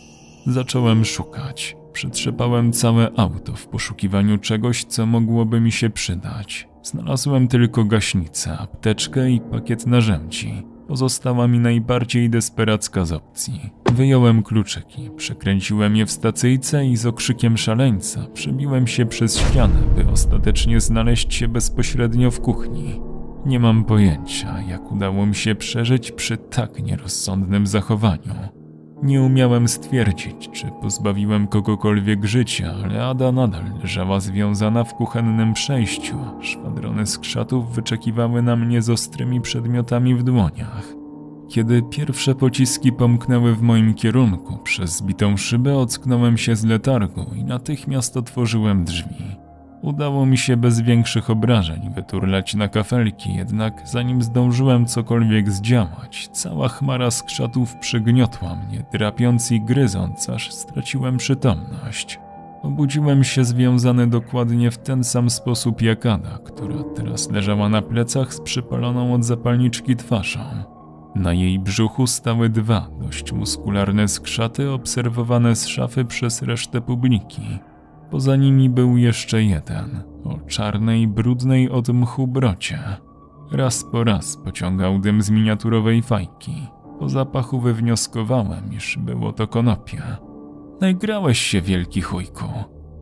Zacząłem 0.47 1.05
szukać. 1.05 1.77
Przetrzepałem 1.93 2.73
całe 2.73 3.12
auto 3.17 3.55
w 3.55 3.67
poszukiwaniu 3.67 4.38
czegoś, 4.38 4.84
co 4.84 5.05
mogłoby 5.05 5.62
mi 5.62 5.71
się 5.71 5.89
przydać. 5.89 6.67
Znalazłem 6.84 7.47
tylko 7.47 7.86
gaśnicę, 7.86 8.57
apteczkę 8.57 9.31
i 9.31 9.41
pakiet 9.41 9.88
narzędzi. 9.88 10.63
Pozostała 10.91 11.47
mi 11.47 11.60
najbardziej 11.60 12.30
desperacka 12.30 13.06
z 13.06 13.12
opcji. 13.12 13.69
Wyjąłem 13.93 14.43
kluczyki, 14.43 15.10
przekręciłem 15.17 15.95
je 15.95 16.06
w 16.06 16.12
stacyjce 16.12 16.86
i 16.86 16.97
z 16.97 17.06
okrzykiem 17.06 17.58
szaleńca 17.58 18.27
przebiłem 18.34 18.88
się 18.88 19.06
przez 19.06 19.39
ścianę, 19.39 19.80
by 19.95 20.12
ostatecznie 20.12 20.80
znaleźć 20.80 21.34
się 21.34 21.47
bezpośrednio 21.47 22.32
w 22.32 22.41
kuchni. 22.41 23.01
Nie 23.45 23.60
mam 23.60 23.84
pojęcia, 23.84 24.62
jak 24.62 24.91
udało 24.91 25.25
mi 25.25 25.36
się 25.36 25.56
przeżyć 25.56 26.12
przy 26.12 26.38
tak 26.38 26.84
nierozsądnym 26.84 27.67
zachowaniu. 27.67 28.61
Nie 29.04 29.22
umiałem 29.22 29.68
stwierdzić, 29.68 30.50
czy 30.52 30.72
pozbawiłem 30.82 31.48
kogokolwiek 31.48 32.26
życia, 32.26 32.74
ale 32.84 33.06
Ada 33.06 33.32
nadal 33.32 33.64
leżała 33.82 34.20
związana 34.20 34.84
w 34.84 34.94
kuchennym 34.94 35.54
przejściu. 35.54 36.18
Szwadrony 36.42 37.08
skrzatów 37.08 37.76
wyczekiwały 37.76 38.42
na 38.42 38.56
mnie 38.56 38.82
z 38.82 38.90
ostrymi 38.90 39.42
przedmiotami 39.42 40.16
w 40.16 40.24
dłoniach. 40.24 40.94
Kiedy 41.50 41.82
pierwsze 41.82 42.36
pociski 42.36 42.92
pomknęły 42.92 43.56
w 43.56 43.62
moim 43.62 43.94
kierunku, 43.94 44.58
przez 44.58 44.98
zbitą 44.98 45.38
szybę 45.38 45.78
ocknąłem 45.78 46.38
się 46.38 46.56
z 46.56 46.64
letargu 46.64 47.26
i 47.36 47.44
natychmiast 47.44 48.18
otworzyłem 48.18 48.86
drzwi. 48.86 49.40
Udało 49.82 50.26
mi 50.26 50.38
się 50.38 50.58
bez 50.58 50.82
większych 50.82 51.30
obrażeń 51.30 51.91
wyturlać 51.96 52.56
na 52.56 52.67
kafelki, 52.67 53.36
jednak 53.36 53.82
zanim 53.86 54.22
zdążyłem 54.22 54.86
cokolwiek 54.86 55.52
zdziałać, 55.52 56.30
cała 56.32 56.67
chmara 56.67 57.12
skrzatów 57.12 57.76
przygniotła 57.76 58.56
mnie, 58.56 58.84
drapiąc 58.91 59.52
i 59.52 59.62
gryząc, 59.62 60.30
aż 60.30 60.52
straciłem 60.52 61.17
przytomność. 61.17 62.20
Obudziłem 62.63 63.24
się 63.24 63.46
związany 63.46 64.08
dokładnie 64.08 64.72
w 64.72 64.78
ten 64.78 65.04
sam 65.04 65.30
sposób 65.30 65.82
jak 65.82 66.06
Ada, 66.06 66.38
która 66.46 66.84
teraz 66.96 67.32
leżała 67.32 67.70
na 67.70 67.82
plecach 67.82 68.34
z 68.34 68.41
przypaloną 68.41 69.13
od 69.13 69.26
zapalniczki 69.26 69.96
twarzą. 69.96 70.39
Na 71.15 71.34
jej 71.34 71.60
brzuchu 71.60 72.08
stały 72.08 72.50
dwa 72.50 72.88
dość 73.00 73.32
muskularne 73.32 74.08
skrzaty 74.08 74.72
obserwowane 74.72 75.56
z 75.56 75.67
szafy 75.67 76.06
przez 76.06 76.41
resztę 76.41 76.82
publiki. 76.82 77.41
Poza 78.12 78.36
nimi 78.36 78.69
był 78.69 78.97
jeszcze 78.97 79.43
jeden, 79.43 80.04
o 80.24 80.38
czarnej, 80.47 81.08
brudnej 81.08 81.69
od 81.69 81.89
mchu 81.89 82.28
brocie. 82.28 82.80
Raz 83.52 83.86
po 83.91 84.04
raz 84.04 84.38
pociągał 84.38 85.00
dym 85.00 85.21
z 85.21 85.30
miniaturowej 85.30 86.02
fajki. 86.02 86.67
Po 87.00 87.10
zapachu 87.10 87.60
wywnioskowałem, 87.60 88.74
iż 88.74 88.97
było 88.97 89.34
to 89.34 89.47
konopie. 89.47 90.02
Nagrałeś 90.82 91.39
się, 91.39 91.62
wielki 91.62 92.02
chujku, 92.02 92.45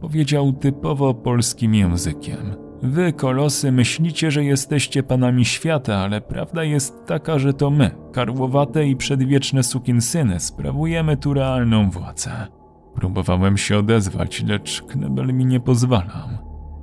powiedział 0.01 0.53
typowo 0.53 1.13
polskim 1.13 1.75
językiem. 1.75 2.55
Wy, 2.83 3.13
kolosy, 3.13 3.71
myślicie, 3.71 4.31
że 4.31 4.43
jesteście 4.43 5.03
panami 5.03 5.45
świata, 5.45 5.97
ale 5.97 6.21
prawda 6.21 6.63
jest 6.63 7.05
taka, 7.05 7.39
że 7.39 7.53
to 7.53 7.69
my, 7.69 7.91
karłowate 8.11 8.87
i 8.87 8.95
przedwieczne 8.95 9.63
sukinsyny, 9.63 10.39
sprawujemy 10.39 11.17
tu 11.17 11.33
realną 11.33 11.89
władzę. 11.89 12.58
Próbowałem 12.99 13.57
się 13.57 13.77
odezwać, 13.77 14.43
lecz 14.43 14.81
Knebel 14.81 15.33
mi 15.33 15.45
nie 15.45 15.59
pozwalał. 15.59 16.29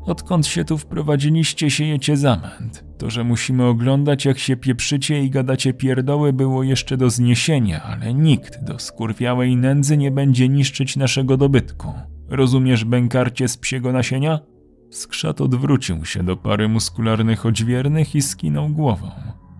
Odkąd 0.07 0.47
się 0.47 0.65
tu 0.65 0.79
wprowadziliście, 0.79 1.71
siejecie 1.71 2.17
zamęt. 2.17 2.85
To, 2.99 3.11
że 3.11 3.25
musimy 3.25 3.65
oglądać, 3.65 4.25
jak 4.25 4.39
się 4.39 4.57
pieprzycie 4.57 5.25
i 5.25 5.31
gadacie 5.31 5.75
pierdoły, 5.75 6.33
było 6.33 6.63
jeszcze 6.63 6.97
do 6.97 7.11
zniesienia, 7.11 7.83
ale 7.83 8.15
nikt 8.15 8.65
do 8.65 8.79
skurwiałej 8.79 9.57
nędzy 9.57 9.97
nie 9.97 10.11
będzie 10.11 10.49
niszczyć 10.49 10.97
naszego 10.97 11.37
dobytku. 11.37 11.93
Rozumiesz 12.29 12.85
bękarcie 12.85 13.49
z 13.49 13.57
psiego 13.57 13.93
nasienia? 13.93 14.39
Skrzat 14.91 15.41
odwrócił 15.41 16.05
się 16.05 16.23
do 16.23 16.37
pary 16.37 16.69
muskularnych 16.69 17.47
odźwiernych 17.47 18.15
i 18.15 18.23
skinął 18.23 18.69
głową. 18.69 19.11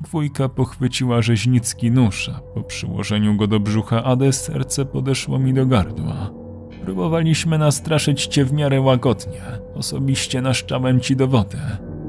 Dwójka 0.01 0.49
pochwyciła 0.49 1.23
rzeźnicki 1.23 1.91
nóż, 1.91 2.29
a 2.29 2.41
po 2.55 2.63
przyłożeniu 2.63 3.37
go 3.37 3.47
do 3.47 3.61
brzucha 3.61 4.05
Ade 4.05 4.33
serce 4.33 4.85
podeszło 4.85 5.39
mi 5.39 5.55
do 5.55 5.67
gardła. 5.67 6.46
Próbowaliśmy 6.87 7.59
nastraszyć 7.59 8.27
cię 8.27 8.45
w 8.45 8.53
miarę 8.53 8.81
łagodnie. 8.81 9.41
Osobiście 9.75 10.43
naszczałem 10.43 11.01
ci 11.01 11.17
dowody. 11.17 11.59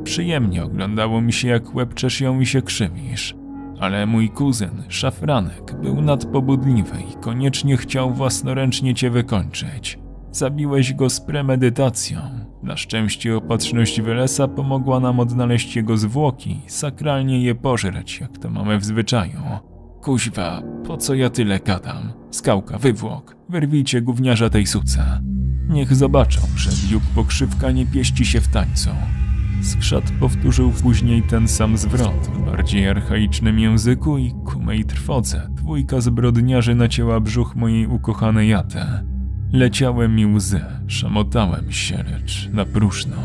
Przyjemnie 0.04 0.64
oglądało 0.64 1.22
mi 1.22 1.34
się, 1.34 1.48
jak 1.48 1.76
łepczesz 1.76 2.22
ją 2.22 2.40
i 2.40 2.46
się 2.46 2.62
krzywisz. 2.62 3.36
Ale 3.80 4.06
mój 4.06 4.30
kuzyn, 4.30 4.84
szafranek, 4.90 5.76
był 5.82 6.02
nadpobudliwy 6.02 6.98
i 7.12 7.22
koniecznie 7.22 7.78
chciał 7.78 8.14
własnoręcznie 8.14 8.96
cię 8.96 9.10
wykończyć. 9.10 10.00
Zabiłeś 10.32 10.94
go 10.94 11.10
z 11.10 11.22
premedytacją. 11.22 12.20
Na 12.64 12.78
szczęście 12.78 13.38
opatrzność 13.38 14.02
Welesa 14.02 14.48
pomogła 14.48 15.00
nam 15.00 15.20
odnaleźć 15.20 15.76
jego 15.76 15.98
zwłoki, 15.98 16.62
sakralnie 16.68 17.42
je 17.42 17.56
pożreć, 17.56 18.20
jak 18.20 18.38
to 18.38 18.50
mamy 18.50 18.78
w 18.78 18.86
zwyczaju. 18.86 19.40
Kuźwa, 20.08 20.62
po 20.86 20.98
co 20.98 21.14
ja 21.16 21.30
tyle 21.30 21.60
gadam? 21.60 22.14
Skałka, 22.32 22.78
wywłok, 22.78 23.36
wyrwijcie 23.50 24.02
gówniarza 24.02 24.50
tej 24.50 24.68
suce. 24.68 25.22
Niech 25.70 25.96
zobaczą, 25.96 26.42
że 26.56 26.70
wiuk 26.90 27.04
pokrzywka 27.16 27.72
nie 27.72 27.86
pieści 27.86 28.26
się 28.26 28.42
w 28.42 28.48
tańcu. 28.48 28.90
Skrzat 29.62 30.12
powtórzył 30.20 30.72
później 30.72 31.24
ten 31.24 31.48
sam 31.48 31.78
zwrot 31.78 32.28
w 32.28 32.46
bardziej 32.46 32.90
archaicznym 32.90 33.60
języku 33.60 34.18
i 34.18 34.32
ku 34.46 34.60
mej 34.60 34.86
trwodze 34.86 35.48
dwójka 35.52 36.02
zbrodniarzy 36.02 36.76
nacięła 36.76 37.20
brzuch 37.20 37.56
mojej 37.56 37.88
ukochanej 37.88 38.50
Jatę. 38.50 39.04
Leciały 39.54 40.10
mi 40.10 40.26
łzy, 40.26 40.62
szamotałem 40.88 41.72
się, 41.72 42.04
lecz 42.12 42.50
na 42.54 42.66
próżno. 42.66 43.18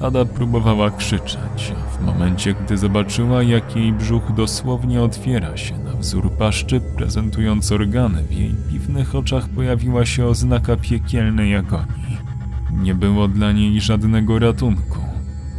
Ada 0.00 0.24
próbowała 0.24 0.90
krzyczeć, 0.90 1.72
a 1.76 1.96
w 1.96 2.06
momencie, 2.06 2.54
gdy 2.54 2.78
zobaczyła, 2.78 3.42
jak 3.42 3.76
jej 3.76 3.92
brzuch 3.92 4.32
dosłownie 4.36 5.02
otwiera 5.02 5.56
się 5.56 5.78
na 5.78 5.92
wzór 5.92 6.32
paszczy, 6.32 6.80
prezentując 6.80 7.72
organy, 7.72 8.22
w 8.22 8.32
jej 8.32 8.54
piwnych 8.70 9.14
oczach 9.14 9.48
pojawiła 9.48 10.06
się 10.06 10.26
oznaka 10.26 10.76
piekielnej 10.76 11.56
agonii. 11.56 12.18
Nie 12.72 12.94
było 12.94 13.28
dla 13.28 13.52
niej 13.52 13.80
żadnego 13.80 14.38
ratunku. 14.38 14.98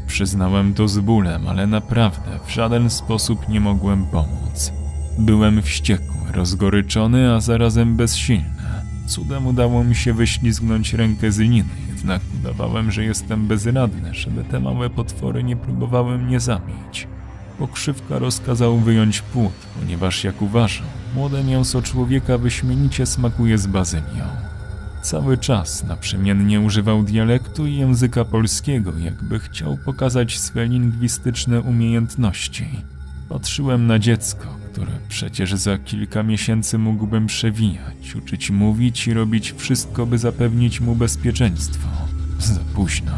Przyznałem 0.08 0.74
to 0.74 0.88
z 0.88 1.00
bólem, 1.00 1.48
ale 1.48 1.68
naprawdę 1.68 2.40
w 2.46 2.52
żaden 2.52 2.90
sposób 2.90 3.50
nie 3.50 3.60
mogłem 3.60 4.06
pomóc. 4.06 4.74
Byłem 5.18 5.62
wściekły, 5.62 6.32
rozgoryczony, 6.34 7.34
a 7.34 7.40
zarazem 7.40 7.96
bezsilny. 7.96 8.60
Cudem 9.08 9.48
udało 9.48 9.84
mi 9.84 9.96
się 9.96 10.14
wyślizgnąć 10.14 10.94
rękę 10.94 11.32
z 11.32 11.40
liny, 11.40 11.89
jednak 12.00 12.22
udawałem, 12.40 12.92
że 12.92 13.04
jestem 13.04 13.48
bezradny, 13.48 14.14
żeby 14.14 14.44
te 14.44 14.60
małe 14.60 14.90
potwory 14.90 15.44
nie 15.44 15.56
próbowały 15.56 16.18
mnie 16.18 16.40
zabić. 16.40 17.08
Pokrzywka 17.58 18.20
rozkazał 18.20 18.78
wyjąć 18.78 19.22
płód, 19.22 19.54
ponieważ 19.80 20.24
jak 20.24 20.42
uważał, 20.42 20.88
młode 21.16 21.44
mięso 21.44 21.82
człowieka 21.82 22.38
wyśmienicie 22.38 23.06
smakuje 23.06 23.58
z 23.58 23.68
bazylią. 23.68 24.26
Cały 25.02 25.38
czas 25.38 25.84
naprzemiennie 25.84 26.62
używał 26.62 27.04
dialektu 27.04 27.68
i 27.68 27.76
języka 27.76 28.26
polskiego, 28.26 28.92
jakby 28.98 29.40
chciał 29.40 29.78
pokazać 29.86 30.40
swe 30.40 30.66
lingwistyczne 30.66 31.62
umiejętności. 31.62 32.66
Patrzyłem 33.30 33.88
na 33.88 34.00
dziecko, 34.00 34.48
które 34.72 34.92
przecież 35.10 35.54
za 35.54 35.78
kilka 35.78 36.24
miesięcy 36.24 36.78
mógłbym 36.78 37.28
przewijać, 37.28 38.16
uczyć 38.16 38.52
mówić 38.52 39.08
i 39.08 39.14
robić 39.14 39.54
wszystko, 39.58 40.06
by 40.06 40.18
zapewnić 40.18 40.82
mu 40.82 40.96
bezpieczeństwo. 40.96 41.88
Za 42.40 42.60
późno. 42.76 43.12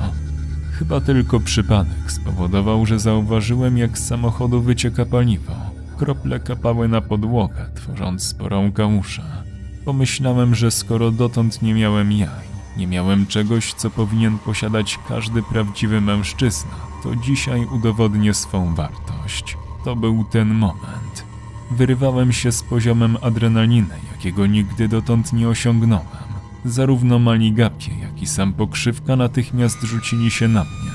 Chyba 0.72 1.02
tylko 1.02 1.40
przypadek 1.40 2.12
spowodował, 2.12 2.86
że 2.86 3.00
zauważyłem, 3.00 3.78
jak 3.78 3.98
z 3.98 4.08
samochodu 4.08 4.62
wycieka 4.62 5.06
paliwo. 5.06 5.56
Krople 5.98 6.40
kapały 6.40 6.88
na 6.88 7.02
podłogę, 7.02 7.66
tworząc 7.76 8.24
sporą 8.24 8.72
kałużę. 8.72 9.44
Pomyślałem, 9.86 10.56
że 10.56 10.72
skoro 10.72 11.12
dotąd 11.12 11.62
nie 11.62 11.74
miałem 11.74 12.12
jaj, 12.12 12.48
nie 12.78 12.88
miałem 12.88 13.28
czegoś, 13.28 13.74
co 13.74 13.90
powinien 13.90 14.38
posiadać 14.38 15.00
każdy 15.08 15.44
prawdziwy 15.44 16.02
mężczyzna, 16.02 16.76
to 17.04 17.16
dzisiaj 17.16 17.66
udowodnię 17.66 18.34
swą 18.34 18.76
wartość. 18.76 19.58
To 19.84 19.96
był 19.96 20.24
ten 20.24 20.54
moment. 20.54 21.26
Wyrywałem 21.72 22.32
się 22.32 22.52
z 22.52 22.64
poziomem 22.64 23.18
adrenaliny, 23.22 23.96
jakiego 24.12 24.46
nigdy 24.46 24.88
dotąd 24.88 25.34
nie 25.34 25.50
osiągnąłem. 25.50 26.32
Zarówno 26.66 27.20
Maligapie, 27.20 27.92
jak 28.02 28.22
i 28.22 28.28
sam 28.28 28.54
pokrzywka 28.54 29.16
natychmiast 29.16 29.82
rzucili 29.82 30.32
się 30.32 30.48
na 30.48 30.64
mnie. 30.64 30.92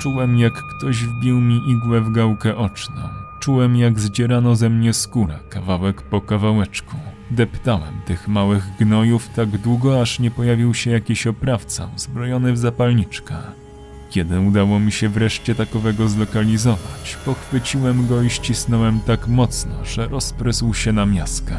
Czułem, 0.00 0.38
jak 0.38 0.52
ktoś 0.52 1.04
wbił 1.04 1.40
mi 1.40 1.70
igłę 1.70 2.00
w 2.00 2.12
gałkę 2.12 2.56
oczną. 2.56 3.02
Czułem, 3.40 3.76
jak 3.76 4.00
zdzierano 4.00 4.56
ze 4.56 4.70
mnie 4.70 4.92
skórę, 4.92 5.38
kawałek 5.48 6.02
po 6.02 6.20
kawałeczku. 6.20 6.96
Deptałem 7.30 7.94
tych 8.06 8.28
małych 8.28 8.76
gnojów 8.78 9.28
tak 9.28 9.48
długo, 9.48 10.00
aż 10.00 10.18
nie 10.18 10.30
pojawił 10.30 10.74
się 10.74 10.90
jakiś 10.90 11.26
oprawca 11.26 11.88
uzbrojony 11.96 12.52
w 12.52 12.58
zapalniczkę. 12.58 13.34
Kiedy 14.12 14.40
udało 14.40 14.80
mi 14.80 14.92
się 14.92 15.08
wreszcie 15.08 15.54
takowego 15.54 16.08
zlokalizować, 16.08 17.16
pochwyciłem 17.24 18.06
go 18.06 18.22
i 18.22 18.30
ścisnąłem 18.30 19.00
tak 19.00 19.28
mocno, 19.28 19.84
że 19.84 20.08
rozprysł 20.08 20.74
się 20.74 20.92
na 20.92 21.06
miaskę. 21.06 21.56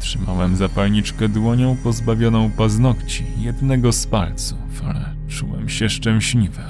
Trzymałem 0.00 0.56
zapalniczkę 0.56 1.28
dłonią 1.28 1.76
pozbawioną 1.76 2.50
paznokci, 2.50 3.24
jednego 3.38 3.92
z 3.92 4.06
palców, 4.06 4.82
ale 4.86 5.14
czułem 5.28 5.68
się 5.68 5.88
szczęśliwy. 5.88 6.62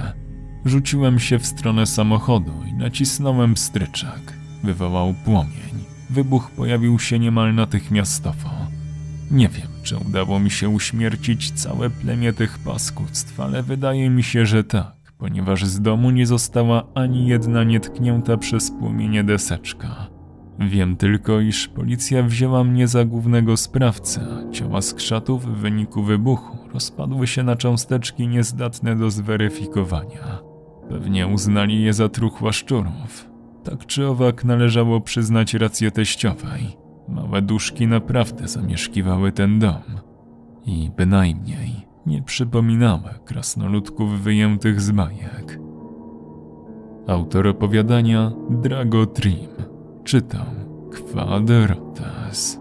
Rzuciłem 0.65 1.19
się 1.19 1.39
w 1.39 1.47
stronę 1.47 1.87
samochodu 1.87 2.53
i 2.69 2.73
nacisnąłem 2.73 3.57
stryczak. 3.57 4.33
Wywołał 4.65 5.15
płomień. 5.25 5.85
Wybuch 6.11 6.51
pojawił 6.51 6.99
się 6.99 7.19
niemal 7.19 7.55
natychmiastowo. 7.55 8.51
Nie 9.31 9.49
wiem, 9.49 9.69
czy 9.83 9.97
udało 9.97 10.41
mi 10.41 10.51
się 10.51 10.69
uśmiercić 10.69 11.51
całe 11.51 11.91
plemię 11.91 12.33
tych 12.33 12.59
paskudztw, 12.59 13.41
ale 13.41 13.63
wydaje 13.63 14.11
mi 14.11 14.23
się, 14.23 14.47
że 14.47 14.65
tak 14.65 14.98
ponieważ 15.19 15.65
z 15.65 15.81
domu 15.81 16.11
nie 16.11 16.27
została 16.27 16.85
ani 16.95 17.27
jedna 17.27 17.65
nietknięta 17.65 18.37
przez 18.37 18.71
płomienie 18.71 19.25
deseczka. 19.25 20.07
Wiem 20.59 20.97
tylko, 20.97 21.41
iż 21.41 21.69
policja 21.69 22.23
wzięła 22.23 22.65
mnie 22.65 22.89
za 22.89 23.05
głównego 23.05 23.57
sprawcę, 23.57 24.21
a 24.21 24.53
ciała 24.53 24.83
skrzatów 24.83 25.45
w 25.45 25.57
wyniku 25.57 26.03
wybuchu 26.03 26.59
rozpadły 26.73 27.27
się 27.27 27.43
na 27.43 27.57
cząsteczki 27.57 28.29
niezdatne 28.29 28.97
do 28.97 29.11
zweryfikowania. 29.11 30.39
Pewnie 30.89 31.27
uznali 31.27 31.83
je 31.83 31.93
za 31.93 32.09
truchła 32.09 32.53
szczurów. 32.53 33.29
Tak 33.65 33.87
czy 33.87 34.07
owak 34.07 34.45
należało 34.45 35.01
przyznać 35.01 35.55
rację 35.55 35.91
teściowej. 35.91 36.77
Małe 37.09 37.43
duszki 37.43 37.87
naprawdę 37.87 38.49
zamieszkiwały 38.49 39.33
ten 39.33 39.59
dom. 39.59 39.83
I 40.67 40.91
bynajmniej 40.97 41.88
nie 42.09 42.23
przypominały 42.23 43.11
krasnoludków 43.25 44.21
wyjętych 44.21 44.81
z 44.81 44.91
bajek. 44.91 45.61
Autor 47.07 47.47
opowiadania 47.47 48.33
Drago 48.51 49.07
Trim 49.07 49.49
czytał 50.05 50.47
Quadrotas. 51.13 52.61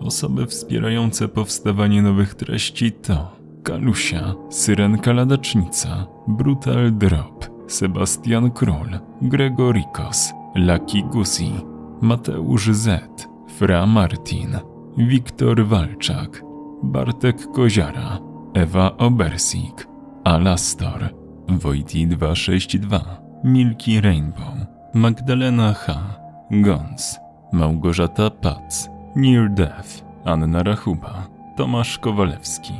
Osoby 0.00 0.46
wspierające 0.46 1.28
powstawanie 1.28 2.02
nowych 2.02 2.34
treści 2.34 2.92
to 2.92 3.36
Kalusia, 3.62 4.34
Syrenka 4.50 5.12
Ladacznica, 5.12 6.06
Brutal 6.28 6.92
Drop, 6.92 7.50
Sebastian 7.66 8.50
Król, 8.50 8.98
Gregorikos, 9.22 10.32
Lucky 10.54 11.02
Gusi, 11.02 11.52
Mateusz 12.00 12.70
Z, 12.72 13.28
Fra 13.58 13.86
Martin, 13.86 14.58
Wiktor 14.96 15.66
Walczak, 15.66 16.49
Bartek 16.82 17.52
Koziara, 17.52 18.18
Ewa 18.54 18.96
Obersik, 18.98 19.86
Alastor, 20.24 21.10
Wojti 21.48 22.06
262, 22.06 23.00
Milki 23.44 24.00
Rainbow, 24.00 24.54
Magdalena 24.94 25.74
H., 25.74 26.00
Gons, 26.50 27.18
Małgorzata 27.52 28.30
Pac, 28.30 28.88
Near 29.16 29.50
Death, 29.50 30.04
Anna 30.24 30.62
Rachuba, 30.62 31.26
Tomasz 31.56 31.98
Kowalewski, 31.98 32.74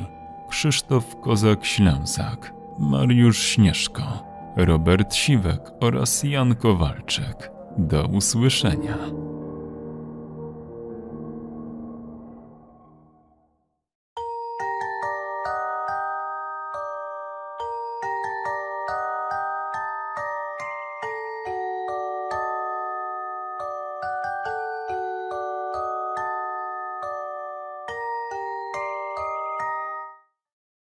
Krzysztof 0.48 1.16
Kozak-Ślęzak, 1.16 2.52
Mariusz 2.78 3.38
Śnieżko, 3.38 4.02
Robert 4.56 5.14
Siwek 5.14 5.60
oraz 5.80 6.22
Jan 6.22 6.54
Kowalczyk. 6.54 7.50
Do 7.78 8.06
usłyszenia. 8.06 9.29